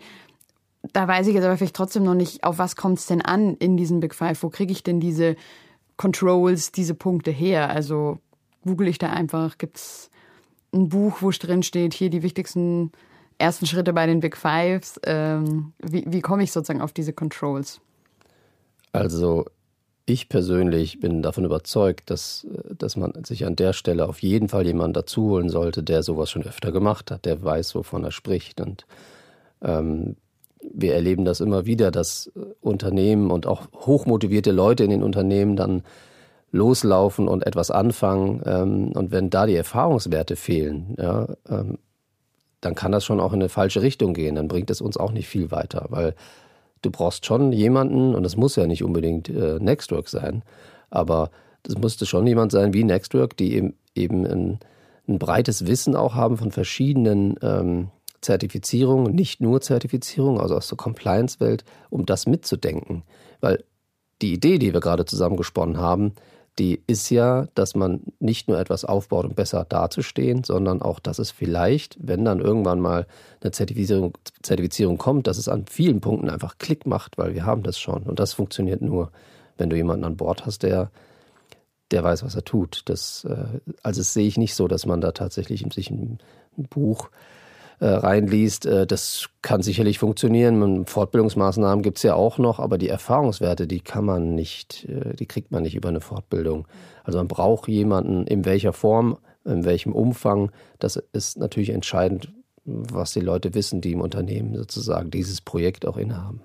Da 0.94 1.08
weiß 1.08 1.26
ich 1.26 1.34
jetzt 1.34 1.46
aber 1.46 1.58
vielleicht 1.58 1.76
trotzdem 1.76 2.04
noch 2.04 2.14
nicht, 2.14 2.44
auf 2.44 2.60
was 2.60 2.76
kommt 2.76 3.00
es 3.00 3.08
denn 3.08 3.24
an 3.24 3.56
in 3.56 3.78
diesen 3.78 4.00
Big 4.00 4.14
Five? 4.14 4.44
Wo 4.44 4.50
kriege 4.50 4.72
ich 4.72 4.84
denn 4.84 5.00
diese 5.00 5.36
Controls, 5.98 6.72
diese 6.72 6.94
Punkte 6.94 7.32
her? 7.32 7.72
Also 7.72 8.20
google 8.64 8.88
ich 8.90 9.00
da 9.00 9.10
einfach, 9.10 9.58
gibt 9.58 9.78
es 9.78 10.12
ein 10.76 10.90
Buch, 10.90 11.22
wo 11.22 11.32
drin 11.32 11.64
steht, 11.64 11.94
hier 11.94 12.10
die 12.10 12.24
wichtigsten 12.24 12.92
ersten 13.38 13.66
Schritte 13.66 13.94
bei 13.94 14.06
den 14.06 14.20
Big 14.20 14.38
Fives. 14.38 15.00
Ähm, 15.06 15.74
wie, 15.80 16.06
wie 16.08 16.22
komme 16.22 16.44
ich 16.44 16.52
sozusagen 16.52 16.82
auf 16.82 16.94
diese 16.94 17.14
Controls? 17.14 17.82
Also 18.92 19.46
ich 20.06 20.30
persönlich 20.30 21.00
bin 21.00 21.22
davon 21.22 21.46
überzeugt, 21.46 22.10
dass, 22.10 22.46
dass 22.78 22.96
man 22.96 23.24
sich 23.26 23.46
an 23.46 23.56
der 23.56 23.74
Stelle 23.74 24.08
auf 24.08 24.22
jeden 24.22 24.50
Fall 24.50 24.66
jemanden 24.66 24.94
dazu 24.94 25.24
holen 25.30 25.50
sollte, 25.50 25.82
der 25.82 26.04
sowas 26.04 26.30
schon 26.30 26.44
öfter 26.44 26.72
gemacht 26.72 27.10
hat, 27.12 27.26
der 27.26 27.44
weiß, 27.44 27.74
wovon 27.76 28.04
er 28.04 28.12
spricht. 28.12 28.62
Und 28.62 28.86
ähm, 29.62 30.16
wir 30.74 30.94
erleben 30.94 31.26
das 31.26 31.40
immer 31.40 31.66
wieder, 31.66 31.92
dass 31.92 32.32
Unternehmen 32.62 33.32
und 33.32 33.48
auch 33.48 33.68
hochmotivierte 33.74 34.52
Leute 34.52 34.84
in 34.84 34.92
den 34.92 35.04
Unternehmen 35.04 35.56
dann 35.56 35.84
loslaufen 36.52 37.28
und 37.28 37.46
etwas 37.46 37.72
anfangen. 37.72 38.42
Ähm, 38.46 38.92
und 38.94 39.12
wenn 39.12 39.30
da 39.30 39.46
die 39.46 39.56
Erfahrungswerte 39.56 40.36
fehlen, 40.36 40.96
ja, 40.98 41.28
ähm, 41.50 41.78
dann 42.62 42.76
kann 42.76 42.92
das 42.92 43.06
schon 43.06 43.20
auch 43.20 43.34
in 43.34 43.42
eine 43.42 43.50
falsche 43.50 43.82
Richtung 43.82 44.14
gehen. 44.14 44.36
Dann 44.36 44.48
bringt 44.48 44.72
es 44.72 44.82
uns 44.82 44.98
auch 44.98 45.12
nicht 45.12 45.28
viel 45.28 45.52
weiter, 45.52 45.86
weil 45.90 46.16
du 46.82 46.92
brauchst 46.92 47.26
schon 47.26 47.52
jemanden, 47.52 48.16
und 48.16 48.24
das 48.24 48.38
muss 48.38 48.56
ja 48.56 48.68
nicht 48.68 48.84
unbedingt 48.84 49.30
äh, 49.30 49.60
Nextwork 49.60 50.08
sein, 50.08 50.44
aber 50.90 51.30
das 51.64 51.78
musste 51.78 52.06
schon 52.06 52.26
jemand 52.28 52.52
sein 52.52 52.74
wie 52.74 52.84
Nextwork, 52.84 53.36
die 53.38 53.56
eben, 53.56 53.76
eben 53.96 54.26
ein, 54.26 54.60
ein 55.08 55.20
breites 55.20 55.68
Wissen 55.68 55.96
auch 55.96 56.16
haben 56.16 56.38
von 56.38 56.52
verschiedenen 56.52 57.36
ähm, 57.42 57.90
Zertifizierungen, 58.22 59.14
nicht 59.14 59.42
nur 59.42 59.62
Zertifizierungen, 59.62 60.40
also 60.40 60.56
aus 60.56 60.68
der 60.68 60.78
Compliance-Welt, 60.78 61.64
um 61.90 62.06
das 62.06 62.28
mitzudenken. 62.28 63.04
Weil 63.42 63.64
die 64.22 64.34
Idee, 64.34 64.58
die 64.58 64.74
wir 64.74 64.80
gerade 64.80 65.06
zusammengesponnen 65.06 65.78
haben, 65.78 66.14
die 66.58 66.82
ist 66.88 67.10
ja, 67.10 67.48
dass 67.54 67.76
man 67.76 68.02
nicht 68.20 68.48
nur 68.48 68.60
etwas 68.60 68.86
aufbaut, 68.86 69.26
um 69.26 69.34
besser 69.34 69.66
dazustehen, 69.68 70.44
sondern 70.44 70.82
auch, 70.82 71.00
dass 71.00 71.20
es 71.20 71.32
vielleicht, 71.32 71.98
wenn 72.00 72.24
dann 72.24 72.40
irgendwann 72.40 72.80
mal 72.80 73.08
eine 73.42 73.52
Zertifizierung, 73.52 74.18
Zertifizierung 74.42 74.98
kommt, 74.98 75.28
dass 75.28 75.38
es 75.38 75.50
an 75.50 75.66
vielen 75.70 76.00
Punkten 76.00 76.30
einfach 76.30 76.58
Klick 76.58 76.86
macht, 76.86 77.18
weil 77.18 77.34
wir 77.34 77.46
haben 77.46 77.64
das 77.64 77.78
schon. 77.78 78.04
Und 78.04 78.20
das 78.20 78.34
funktioniert 78.34 78.82
nur, 78.82 79.12
wenn 79.58 79.70
du 79.70 79.76
jemanden 79.76 80.06
an 80.06 80.18
Bord 80.18 80.46
hast, 80.46 80.64
der, 80.64 80.92
der 81.92 82.04
weiß, 82.04 82.24
was 82.24 82.36
er 82.36 82.46
tut. 82.46 82.84
Das, 82.86 83.26
äh, 83.26 83.60
also 83.84 84.00
das 84.00 84.14
sehe 84.14 84.28
ich 84.28 84.38
nicht 84.38 84.56
so, 84.56 84.68
dass 84.68 84.86
man 84.86 85.02
da 85.02 85.12
tatsächlich 85.12 85.66
sich 85.74 85.90
ein, 85.90 86.20
ein 86.58 86.68
Buch 86.70 87.10
äh, 87.80 87.88
reinliest. 87.88 88.66
Äh, 88.66 88.88
das 88.88 89.30
kann 89.42 89.62
sicherlich 89.62 90.00
funktionieren. 90.00 90.86
Fortbildungsmaßnahmen 90.86 91.84
gibt 91.84 91.98
es 91.98 92.04
ja 92.04 92.16
auch 92.16 92.38
noch, 92.38 92.60
aber 92.60 92.78
die 92.78 92.90
Erfahrungswerte, 92.90 93.68
die 93.68 93.82
kann 93.82 94.06
man 94.06 94.36
nicht, 94.36 94.86
äh, 94.86 95.16
die 95.16 95.26
kriegt 95.26 95.52
man 95.52 95.64
nicht 95.64 95.76
über 95.76 95.90
eine 95.90 96.02
Fortbildung. 96.02 96.68
Also 97.04 97.20
man 97.20 97.28
braucht 97.28 97.68
jemanden, 97.68 98.26
in 98.28 98.46
welcher 98.46 98.74
Form, 98.74 99.18
in 99.44 99.66
welchem 99.66 99.94
Umfang. 99.94 100.52
Das 100.80 100.96
ist 101.14 101.38
natürlich 101.38 101.70
entscheidend, 101.70 102.32
was 102.66 103.12
die 103.12 103.20
Leute 103.20 103.54
wissen, 103.54 103.82
die 103.82 103.92
im 103.92 104.02
Unternehmen 104.02 104.56
sozusagen 104.56 105.12
dieses 105.12 105.42
Projekt 105.42 105.86
auch 105.86 105.98
innehaben. 105.98 106.42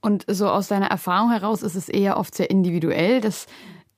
Und 0.00 0.24
so 0.28 0.48
aus 0.48 0.68
deiner 0.68 0.86
Erfahrung 0.86 1.30
heraus 1.30 1.62
ist 1.62 1.76
es 1.76 1.88
eher 1.88 2.16
oft 2.16 2.34
sehr 2.34 2.50
individuell, 2.50 3.20
dass 3.20 3.46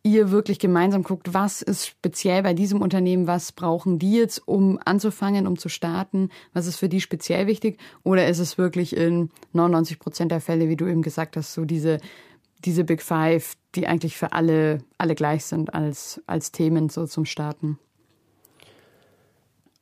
ihr 0.05 0.31
wirklich 0.31 0.59
gemeinsam 0.59 1.03
guckt, 1.03 1.33
was 1.33 1.63
ist 1.63 1.87
speziell 1.87 2.43
bei 2.43 2.53
diesem 2.53 2.83
Unternehmen, 2.83 3.27
was 3.27 3.53
brauchen 3.53 3.99
die 3.99 4.13
jetzt, 4.13 4.47
um 4.47 4.79
anzufangen, 4.85 5.47
um 5.47 5.59
zu 5.59 5.71
starten, 5.71 6.29
was 6.53 6.67
ist 6.67 6.77
für 6.77 6.91
die 6.91 7.01
speziell 7.01 7.47
wichtig? 7.47 7.81
Oder 8.05 8.29
ist 8.29 8.39
es 8.39 8.59
wirklich 8.59 8.95
in 8.95 9.31
99 9.55 9.99
Prozent 9.99 10.31
der 10.31 10.43
Fälle, 10.43 10.69
wie 10.69 10.77
du 10.77 10.87
eben 10.87 11.01
gesagt 11.01 11.39
hast, 11.39 11.55
so 11.55 11.65
diese, 11.65 11.99
diese 12.67 12.85
Big 12.85 13.01
Five, 13.01 13.55
die 13.75 13.87
eigentlich 13.87 14.17
für 14.17 14.33
alle, 14.33 14.79
alle 14.99 15.15
gleich 15.15 15.47
sind 15.47 15.75
als, 15.75 16.21
als 16.27 16.53
Themen 16.53 16.91
so 16.91 17.07
zum 17.07 17.25
Starten? 17.25 17.79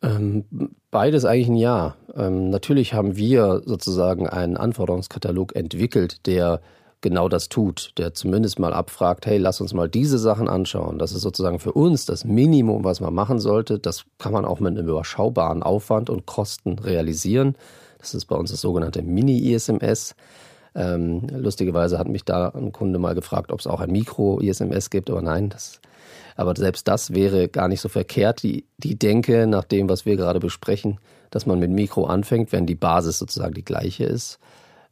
Ähm, 0.03 0.45
beides 0.93 1.25
eigentlich 1.25 1.49
ein 1.49 1.57
Ja. 1.57 1.97
Ähm, 2.15 2.49
natürlich 2.51 2.95
haben 2.95 3.17
wir 3.17 3.63
sozusagen 3.65 4.29
einen 4.29 4.57
Anforderungskatalog 4.57 5.57
entwickelt, 5.57 6.27
der 6.27 6.61
genau 7.03 7.29
das 7.29 7.49
tut, 7.49 7.93
der 7.99 8.15
zumindest 8.15 8.59
mal 8.59 8.73
abfragt, 8.73 9.27
hey, 9.27 9.37
lass 9.37 9.61
uns 9.61 9.75
mal 9.75 9.89
diese 9.89 10.19
Sachen 10.19 10.49
anschauen. 10.49 10.99
Das 10.99 11.13
ist 11.13 11.21
sozusagen 11.21 11.59
für 11.59 11.73
uns 11.73 12.07
das 12.07 12.25
Minimum, 12.25 12.85
was 12.85 13.01
man 13.01 13.13
machen 13.13 13.39
sollte. 13.39 13.79
Das 13.79 14.05
kann 14.19 14.33
man 14.33 14.45
auch 14.45 14.61
mit 14.61 14.79
einem 14.79 14.89
überschaubaren 14.89 15.63
Aufwand 15.63 16.09
und 16.09 16.25
Kosten 16.25 16.79
realisieren. 16.79 17.57
Das 17.99 18.15
ist 18.15 18.25
bei 18.27 18.37
uns 18.37 18.51
das 18.51 18.61
sogenannte 18.61 19.03
Mini-ISMS. 19.03 20.15
Ähm, 20.75 21.27
lustigerweise 21.31 21.99
hat 21.99 22.09
mich 22.09 22.25
da 22.25 22.49
ein 22.49 22.73
Kunde 22.73 22.99
mal 22.99 23.15
gefragt, 23.15 23.53
ob 23.53 23.61
es 23.61 23.67
auch 23.67 23.81
ein 23.81 23.91
Mikro-ISMS 23.91 24.89
gibt, 24.89 25.11
aber 25.11 25.21
nein, 25.21 25.51
das, 25.51 25.81
aber 26.35 26.57
selbst 26.57 26.89
das 26.89 27.13
wäre 27.13 27.49
gar 27.49 27.69
nicht 27.69 27.81
so 27.83 27.89
verkehrt. 27.89 28.43
Die, 28.43 28.65
die 28.79 28.99
Denke 28.99 29.47
nach 29.47 29.65
dem, 29.65 29.89
was 29.89 30.07
wir 30.07 30.17
gerade 30.17 30.41
besprechen, 30.41 30.99
dass 31.31 31.47
man 31.47 31.59
mit 31.59 31.71
Mikro 31.71 32.07
anfängt, 32.07 32.53
wenn 32.53 32.67
die 32.67 32.75
Basis 32.75 33.19
sozusagen 33.19 33.55
die 33.55 33.65
gleiche 33.65 34.05
ist. 34.05 34.39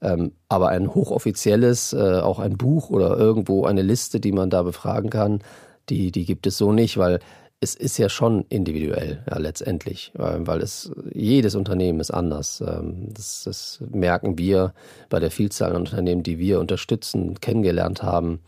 Ähm, 0.03 0.33
aber 0.49 0.69
ein 0.71 0.95
hochoffizielles, 0.95 1.93
äh, 1.93 2.21
auch 2.21 2.39
ein 2.39 2.57
Buch 2.57 2.91
oder 2.91 3.17
irgendwo 3.19 3.65
eine 3.67 3.83
Liste, 3.83 4.21
die 4.21 4.33
man 4.33 4.51
da 4.51 4.63
befragen 4.63 5.11
kann, 5.11 5.41
die, 5.89 6.11
die 6.11 6.25
gibt 6.25 6.47
es 6.47 6.57
so 6.57 6.73
nicht, 6.73 6.97
weil 6.97 7.21
es 7.63 7.75
ist 7.75 7.99
ja 7.99 8.09
schon 8.09 8.47
individuell, 8.49 9.23
ja, 9.31 9.37
letztendlich, 9.39 10.13
weil 10.15 10.63
es 10.63 10.91
jedes 11.13 11.55
Unternehmen 11.55 12.01
ist 12.01 12.11
anders. 12.11 12.63
Ähm, 12.67 13.13
das, 13.13 13.43
das 13.45 13.83
merken 13.91 14.39
wir 14.39 14.73
bei 15.11 15.21
der 15.21 15.31
Vielzahl 15.31 15.73
an 15.73 15.83
Unternehmen, 15.83 16.23
die 16.23 16.39
wir 16.39 16.59
unterstützen, 16.59 17.39
kennengelernt 17.41 18.03
haben, 18.03 18.41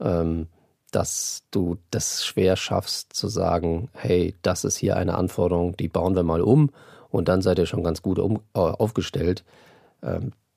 ähm, 0.00 0.48
dass 0.90 1.44
du 1.50 1.78
das 1.90 2.26
schwer 2.26 2.56
schaffst 2.56 3.14
zu 3.14 3.28
sagen, 3.28 3.88
hey, 3.94 4.34
das 4.42 4.64
ist 4.64 4.76
hier 4.76 4.96
eine 4.96 5.14
Anforderung, 5.14 5.74
die 5.78 5.88
bauen 5.88 6.14
wir 6.14 6.22
mal 6.22 6.42
um 6.42 6.70
und 7.08 7.28
dann 7.28 7.40
seid 7.40 7.58
ihr 7.58 7.66
schon 7.66 7.82
ganz 7.82 8.02
gut 8.02 8.18
äh, 8.18 8.58
aufgestellt. 8.58 9.44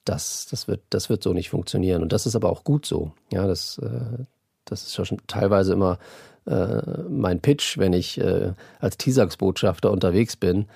Das, 0.06 0.48
das, 0.50 0.68
wird, 0.68 0.82
das 0.90 1.10
wird 1.10 1.24
so 1.24 1.34
nicht 1.34 1.50
funktionieren. 1.50 2.02
Und 2.02 2.14
das 2.14 2.26
ist 2.26 2.36
aber 2.36 2.50
auch 2.50 2.64
gut 2.64 2.86
so. 2.86 3.12
Ja, 3.32 3.48
das, 3.48 3.80
äh, 3.80 4.24
das 4.66 4.84
ist 4.84 4.96
schon 4.96 5.20
teilweise 5.28 5.74
immer 5.74 6.00
äh, 6.46 6.82
mein 7.10 7.40
Pitch, 7.40 7.78
wenn 7.78 7.94
ich 7.94 8.20
äh, 8.20 8.54
als 8.80 8.98
TISAX-Botschafter 8.98 9.92
unterwegs 9.92 10.36
bin 10.36 10.68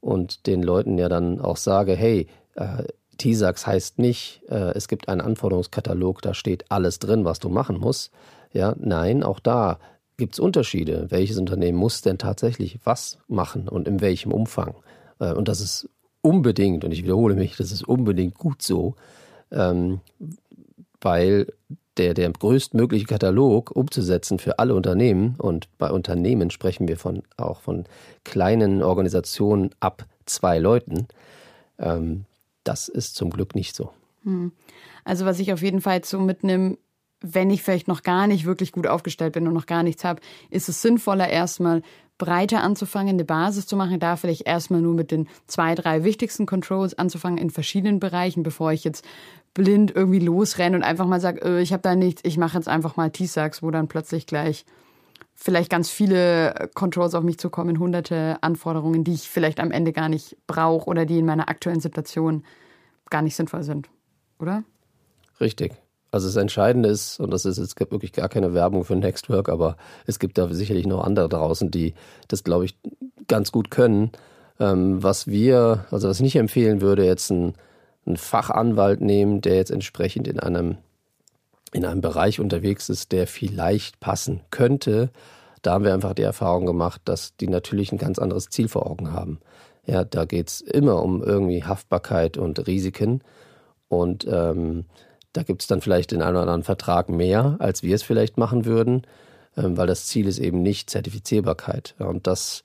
und 0.00 0.46
den 0.46 0.62
Leuten 0.62 0.98
ja 0.98 1.08
dann 1.08 1.40
auch 1.40 1.58
sage, 1.58 1.94
hey, 1.94 2.28
äh, 2.54 2.84
TISAX 3.18 3.66
heißt 3.66 3.98
nicht, 3.98 4.42
äh, 4.48 4.72
es 4.74 4.88
gibt 4.88 5.08
einen 5.08 5.20
Anforderungskatalog, 5.20 6.22
da 6.22 6.32
steht 6.32 6.70
alles 6.70 6.98
drin, 6.98 7.24
was 7.24 7.40
du 7.40 7.50
machen 7.50 7.78
musst. 7.78 8.10
Ja, 8.52 8.74
nein, 8.78 9.22
auch 9.22 9.40
da 9.40 9.78
gibt 10.16 10.34
es 10.34 10.40
Unterschiede. 10.40 11.10
Welches 11.10 11.36
Unternehmen 11.36 11.76
muss 11.76 12.00
denn 12.00 12.16
tatsächlich 12.16 12.78
was 12.84 13.18
machen 13.28 13.68
und 13.68 13.86
in 13.86 14.00
welchem 14.00 14.32
Umfang? 14.32 14.74
Und 15.18 15.48
das 15.48 15.60
ist 15.60 15.90
unbedingt, 16.22 16.84
und 16.84 16.92
ich 16.92 17.02
wiederhole 17.04 17.34
mich, 17.34 17.56
das 17.56 17.72
ist 17.72 17.86
unbedingt 17.86 18.34
gut 18.34 18.62
so, 18.62 18.94
ähm, 19.50 20.00
weil 21.00 21.52
der, 21.96 22.14
der 22.14 22.30
größtmögliche 22.30 23.06
Katalog 23.06 23.70
umzusetzen 23.74 24.38
für 24.38 24.58
alle 24.58 24.74
Unternehmen, 24.74 25.34
und 25.38 25.68
bei 25.78 25.90
Unternehmen 25.90 26.50
sprechen 26.50 26.88
wir 26.88 26.96
von, 26.96 27.22
auch 27.36 27.60
von 27.60 27.84
kleinen 28.24 28.82
Organisationen 28.82 29.70
ab 29.80 30.06
zwei 30.26 30.58
Leuten, 30.58 31.08
ähm, 31.78 32.24
das 32.64 32.88
ist 32.88 33.14
zum 33.16 33.30
Glück 33.30 33.54
nicht 33.54 33.74
so. 33.74 33.90
Hm. 34.24 34.52
Also 35.04 35.24
was 35.24 35.38
ich 35.38 35.52
auf 35.52 35.62
jeden 35.62 35.80
Fall 35.80 36.04
so 36.04 36.20
mitnehme, 36.20 36.76
wenn 37.20 37.50
ich 37.50 37.62
vielleicht 37.62 37.88
noch 37.88 38.02
gar 38.02 38.26
nicht 38.26 38.44
wirklich 38.44 38.72
gut 38.72 38.86
aufgestellt 38.86 39.32
bin 39.32 39.48
und 39.48 39.54
noch 39.54 39.66
gar 39.66 39.82
nichts 39.82 40.04
habe, 40.04 40.20
ist 40.50 40.68
es 40.68 40.82
sinnvoller 40.82 41.28
erstmal 41.28 41.82
breiter 42.18 42.62
anzufangen, 42.62 43.14
eine 43.14 43.24
Basis 43.24 43.66
zu 43.66 43.76
machen, 43.76 44.00
da 44.00 44.16
vielleicht 44.16 44.46
erstmal 44.46 44.80
nur 44.80 44.94
mit 44.94 45.10
den 45.10 45.28
zwei, 45.46 45.74
drei 45.74 46.04
wichtigsten 46.04 46.46
Controls 46.46 46.98
anzufangen 46.98 47.38
in 47.38 47.50
verschiedenen 47.50 48.00
Bereichen, 48.00 48.42
bevor 48.42 48.72
ich 48.72 48.84
jetzt 48.84 49.04
blind 49.54 49.94
irgendwie 49.94 50.18
losrenne 50.18 50.76
und 50.76 50.82
einfach 50.82 51.06
mal 51.06 51.20
sage, 51.20 51.40
äh, 51.42 51.62
ich 51.62 51.72
habe 51.72 51.82
da 51.82 51.94
nichts, 51.94 52.22
ich 52.24 52.36
mache 52.36 52.56
jetzt 52.56 52.68
einfach 52.68 52.96
mal 52.96 53.10
T-Sax, 53.10 53.62
wo 53.62 53.70
dann 53.70 53.88
plötzlich 53.88 54.26
gleich 54.26 54.64
vielleicht 55.34 55.70
ganz 55.70 55.88
viele 55.88 56.68
Controls 56.74 57.14
auf 57.14 57.22
mich 57.22 57.38
zukommen, 57.38 57.78
hunderte 57.78 58.38
Anforderungen, 58.40 59.04
die 59.04 59.14
ich 59.14 59.28
vielleicht 59.28 59.60
am 59.60 59.70
Ende 59.70 59.92
gar 59.92 60.08
nicht 60.08 60.36
brauche 60.46 60.86
oder 60.88 61.06
die 61.06 61.18
in 61.18 61.26
meiner 61.26 61.48
aktuellen 61.48 61.80
Situation 61.80 62.44
gar 63.08 63.22
nicht 63.22 63.36
sinnvoll 63.36 63.62
sind, 63.62 63.88
oder? 64.38 64.64
Richtig. 65.40 65.72
Also 66.10 66.26
das 66.26 66.36
Entscheidende 66.36 66.88
ist, 66.88 67.20
und 67.20 67.32
das 67.32 67.44
ist 67.44 67.58
jetzt 67.58 67.78
wirklich 67.78 68.12
gar 68.12 68.28
keine 68.28 68.54
Werbung 68.54 68.84
für 68.84 68.96
Nextwork, 68.96 69.48
aber 69.48 69.76
es 70.06 70.18
gibt 70.18 70.38
da 70.38 70.48
sicherlich 70.52 70.86
noch 70.86 71.04
andere 71.04 71.28
draußen, 71.28 71.70
die 71.70 71.94
das, 72.28 72.44
glaube 72.44 72.64
ich, 72.64 72.78
ganz 73.26 73.52
gut 73.52 73.70
können. 73.70 74.12
Ähm, 74.58 75.02
was 75.02 75.26
wir, 75.26 75.84
also 75.90 76.08
was 76.08 76.16
ich 76.16 76.22
nicht 76.22 76.36
empfehlen 76.36 76.80
würde, 76.80 77.04
jetzt 77.04 77.30
einen, 77.30 77.54
einen 78.06 78.16
Fachanwalt 78.16 79.00
nehmen, 79.00 79.40
der 79.42 79.56
jetzt 79.56 79.70
entsprechend 79.70 80.26
in 80.28 80.40
einem 80.40 80.78
in 81.72 81.84
einem 81.84 82.00
Bereich 82.00 82.40
unterwegs 82.40 82.88
ist, 82.88 83.12
der 83.12 83.26
vielleicht 83.26 84.00
passen 84.00 84.40
könnte, 84.50 85.10
da 85.62 85.72
haben 85.72 85.84
wir 85.84 85.92
einfach 85.92 86.14
die 86.14 86.22
Erfahrung 86.22 86.66
gemacht, 86.66 87.02
dass 87.04 87.36
die 87.36 87.48
natürlich 87.48 87.92
ein 87.92 87.98
ganz 87.98 88.18
anderes 88.18 88.48
Ziel 88.48 88.68
vor 88.68 88.86
Augen 88.90 89.12
haben. 89.12 89.40
Ja, 89.86 90.04
da 90.04 90.24
geht 90.24 90.48
es 90.48 90.60
immer 90.60 91.02
um 91.02 91.22
irgendwie 91.22 91.64
Haftbarkeit 91.64 92.36
und 92.36 92.66
Risiken. 92.66 93.22
Und 93.88 94.26
ähm, 94.30 94.84
da 95.32 95.42
gibt 95.42 95.62
es 95.62 95.68
dann 95.68 95.80
vielleicht 95.80 96.12
den 96.12 96.22
einen 96.22 96.36
oder 96.36 96.42
anderen 96.42 96.62
Vertrag 96.62 97.08
mehr, 97.08 97.56
als 97.58 97.82
wir 97.82 97.94
es 97.94 98.02
vielleicht 98.02 98.38
machen 98.38 98.64
würden, 98.64 99.02
ähm, 99.56 99.76
weil 99.76 99.86
das 99.86 100.06
Ziel 100.06 100.26
ist 100.26 100.38
eben 100.38 100.62
nicht 100.62 100.90
Zertifizierbarkeit. 100.90 101.94
Und 101.98 102.26
das, 102.26 102.64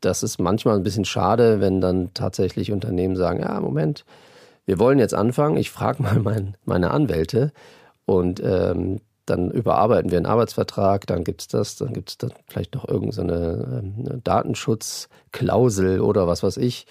das 0.00 0.22
ist 0.22 0.38
manchmal 0.38 0.76
ein 0.76 0.82
bisschen 0.82 1.04
schade, 1.04 1.60
wenn 1.60 1.80
dann 1.80 2.12
tatsächlich 2.14 2.72
Unternehmen 2.72 3.16
sagen, 3.16 3.40
ja, 3.40 3.60
Moment, 3.60 4.04
wir 4.66 4.78
wollen 4.78 4.98
jetzt 4.98 5.14
anfangen, 5.14 5.56
ich 5.56 5.70
frage 5.70 6.02
mal 6.02 6.18
mein, 6.18 6.56
meine 6.64 6.90
Anwälte, 6.90 7.52
und 8.08 8.40
ähm, 8.42 9.02
dann 9.26 9.50
überarbeiten 9.50 10.10
wir 10.10 10.16
einen 10.16 10.24
Arbeitsvertrag, 10.24 11.06
dann 11.06 11.24
gibt 11.24 11.42
es 11.42 11.48
das, 11.48 11.76
dann 11.76 11.92
gibt 11.92 12.08
es 12.08 12.16
dann 12.16 12.32
vielleicht 12.46 12.74
noch 12.74 12.88
irgendeine 12.88 13.92
so 14.06 14.12
ähm, 14.12 14.22
Datenschutzklausel 14.24 16.00
oder 16.00 16.26
was 16.26 16.42
weiß 16.42 16.56
ich. 16.56 16.86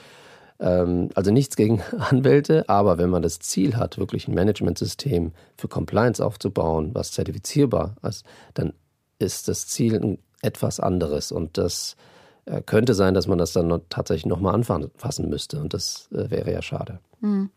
Ähm, 0.59 1.09
also 1.13 1.31
nichts 1.31 1.55
gegen 1.55 1.81
Anwälte, 1.97 2.67
aber 2.67 2.97
wenn 2.97 3.09
man 3.09 3.21
das 3.21 3.39
Ziel 3.39 3.75
hat, 3.75 3.97
wirklich 3.97 4.27
ein 4.27 4.35
Managementsystem 4.35 5.31
für 5.57 5.67
Compliance 5.67 6.23
aufzubauen, 6.23 6.91
was 6.93 7.11
zertifizierbar 7.11 7.95
ist, 8.03 8.25
dann 8.53 8.73
ist 9.19 9.47
das 9.47 9.67
Ziel 9.67 10.17
etwas 10.41 10.79
anderes. 10.79 11.31
Und 11.31 11.57
das 11.57 11.95
äh, 12.45 12.61
könnte 12.61 12.93
sein, 12.93 13.13
dass 13.13 13.27
man 13.27 13.37
das 13.37 13.53
dann 13.53 13.67
noch, 13.67 13.81
tatsächlich 13.89 14.25
nochmal 14.25 14.55
anfassen 14.55 15.29
müsste. 15.29 15.59
Und 15.59 15.73
das 15.73 16.09
äh, 16.11 16.29
wäre 16.29 16.51
ja 16.51 16.61
schade. 16.61 16.99
Mhm. 17.19 17.49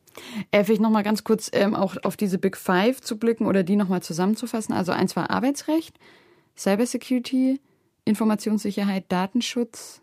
Vielleicht 0.52 0.80
nochmal 0.80 1.04
ganz 1.04 1.22
kurz 1.22 1.50
ähm, 1.52 1.76
auch 1.76 1.96
auf 2.02 2.16
diese 2.16 2.38
Big 2.38 2.56
Five 2.56 3.00
zu 3.00 3.16
blicken 3.16 3.46
oder 3.46 3.62
die 3.62 3.76
nochmal 3.76 4.02
zusammenzufassen. 4.02 4.74
Also 4.74 4.90
eins 4.90 5.14
war 5.14 5.30
Arbeitsrecht, 5.30 5.96
Cybersecurity, 6.56 7.60
Informationssicherheit, 8.04 9.04
Datenschutz 9.08 9.99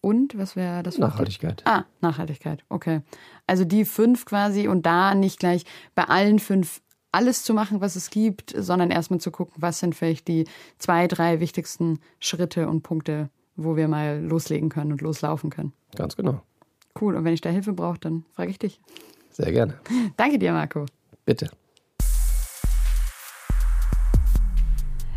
und 0.00 0.36
was 0.38 0.56
wäre 0.56 0.82
das? 0.82 0.98
Nachhaltigkeit. 0.98 1.62
Ah, 1.66 1.84
Nachhaltigkeit. 2.00 2.64
Okay. 2.68 3.02
Also 3.46 3.64
die 3.64 3.84
fünf 3.84 4.24
quasi 4.24 4.68
und 4.68 4.86
da 4.86 5.14
nicht 5.14 5.38
gleich 5.38 5.64
bei 5.94 6.04
allen 6.04 6.38
fünf 6.38 6.80
alles 7.12 7.42
zu 7.42 7.54
machen, 7.54 7.80
was 7.80 7.96
es 7.96 8.10
gibt, 8.10 8.54
sondern 8.56 8.90
erstmal 8.90 9.20
zu 9.20 9.30
gucken, 9.30 9.54
was 9.58 9.80
sind 9.80 9.94
vielleicht 9.94 10.28
die 10.28 10.46
zwei, 10.78 11.08
drei 11.08 11.40
wichtigsten 11.40 11.98
Schritte 12.20 12.68
und 12.68 12.82
Punkte, 12.82 13.30
wo 13.56 13.76
wir 13.76 13.88
mal 13.88 14.20
loslegen 14.22 14.68
können 14.68 14.92
und 14.92 15.00
loslaufen 15.00 15.50
können. 15.50 15.72
Ganz 15.96 16.16
genau. 16.16 16.40
Cool. 17.00 17.16
Und 17.16 17.24
wenn 17.24 17.34
ich 17.34 17.40
da 17.40 17.50
Hilfe 17.50 17.72
brauche, 17.72 17.98
dann 17.98 18.24
frage 18.32 18.50
ich 18.50 18.58
dich. 18.58 18.80
Sehr 19.30 19.52
gerne. 19.52 19.74
Danke 20.16 20.38
dir, 20.38 20.52
Marco. 20.52 20.86
Bitte. 21.24 21.50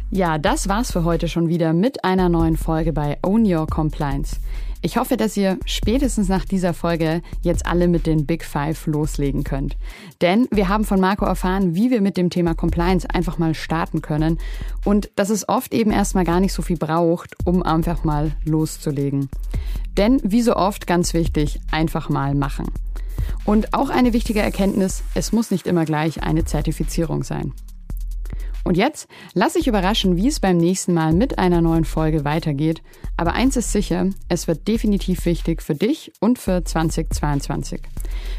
Ja, 0.10 0.38
das 0.38 0.68
war's 0.70 0.92
für 0.92 1.04
heute 1.06 1.28
schon 1.28 1.48
wieder 1.48 1.74
mit 1.74 2.04
einer 2.04 2.30
neuen 2.30 2.56
Folge 2.56 2.94
bei 2.94 3.18
Own 3.24 3.52
Your 3.52 3.66
Compliance. 3.66 4.38
Ich 4.86 4.98
hoffe, 4.98 5.16
dass 5.16 5.38
ihr 5.38 5.58
spätestens 5.66 6.28
nach 6.28 6.44
dieser 6.44 6.74
Folge 6.74 7.22
jetzt 7.42 7.66
alle 7.66 7.88
mit 7.88 8.06
den 8.06 8.26
Big 8.26 8.44
Five 8.44 8.86
loslegen 8.86 9.46
könnt. 9.46 9.78
Denn 10.20 10.50
wir 10.52 10.68
haben 10.68 10.84
von 10.84 11.00
Marco 11.00 11.24
erfahren, 11.24 11.74
wie 11.74 11.90
wir 11.90 12.02
mit 12.02 12.18
dem 12.18 12.30
Thema 12.30 12.54
Compliance 12.54 13.10
einfach 13.10 13.38
mal 13.38 13.56
starten 13.56 14.02
können 14.02 14.40
und 14.84 15.10
dass 15.16 15.30
es 15.30 15.48
oft 15.48 15.74
eben 15.74 15.90
erstmal 15.90 16.26
gar 16.26 16.42
nicht 16.42 16.52
so 16.52 16.62
viel 16.62 16.76
braucht, 16.76 17.34
um 17.46 17.64
einfach 17.64 18.04
mal 18.04 18.34
loszulegen. 18.44 19.30
Denn 19.96 20.20
wie 20.22 20.42
so 20.42 20.58
oft 20.58 20.86
ganz 20.86 21.14
wichtig, 21.14 21.62
einfach 21.72 22.10
mal 22.10 22.36
machen. 22.36 22.66
Und 23.46 23.74
auch 23.74 23.90
eine 23.90 24.12
wichtige 24.12 24.42
Erkenntnis, 24.42 25.02
es 25.16 25.32
muss 25.32 25.50
nicht 25.50 25.66
immer 25.66 25.86
gleich 25.86 26.24
eine 26.24 26.44
Zertifizierung 26.44 27.24
sein. 27.24 27.54
Und 28.64 28.78
jetzt 28.78 29.08
lass 29.34 29.54
dich 29.54 29.68
überraschen, 29.68 30.16
wie 30.16 30.28
es 30.28 30.40
beim 30.40 30.58
nächsten 30.58 30.94
Mal 30.94 31.14
mit 31.14 31.38
einer 31.38 31.62
neuen 31.62 31.86
Folge 31.86 32.24
weitergeht. 32.24 32.82
Aber 33.18 33.34
eins 33.34 33.58
ist 33.58 33.72
sicher, 33.72 34.10
es 34.30 34.48
wird 34.48 34.68
definitiv 34.68 35.26
wichtig 35.26 35.62
für 35.62 35.76
dich 35.76 36.14
und 36.20 36.40
für 36.40 36.64
2022. 36.64 37.82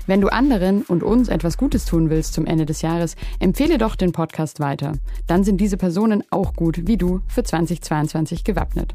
Wenn 0.06 0.20
du 0.20 0.28
anderen 0.28 0.82
und 0.82 1.02
uns 1.02 1.28
etwas 1.28 1.58
Gutes 1.58 1.84
tun 1.84 2.10
willst 2.10 2.34
zum 2.34 2.46
Ende 2.46 2.66
des 2.66 2.82
Jahres, 2.82 3.16
empfehle 3.38 3.78
doch 3.78 3.96
den 3.96 4.12
Podcast 4.12 4.60
weiter. 4.60 4.92
Dann 5.26 5.44
sind 5.44 5.60
diese 5.60 5.76
Personen 5.76 6.24
auch 6.30 6.54
gut 6.54 6.86
wie 6.86 6.96
du 6.96 7.20
für 7.28 7.42
2022 7.42 8.44
gewappnet. 8.44 8.94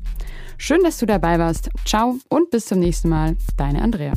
Schön, 0.57 0.83
dass 0.83 0.97
du 0.97 1.05
dabei 1.05 1.39
warst. 1.39 1.69
Ciao 1.85 2.17
und 2.27 2.49
bis 2.49 2.65
zum 2.65 2.79
nächsten 2.79 3.09
Mal. 3.09 3.37
Deine 3.55 3.81
Andrea. 3.81 4.13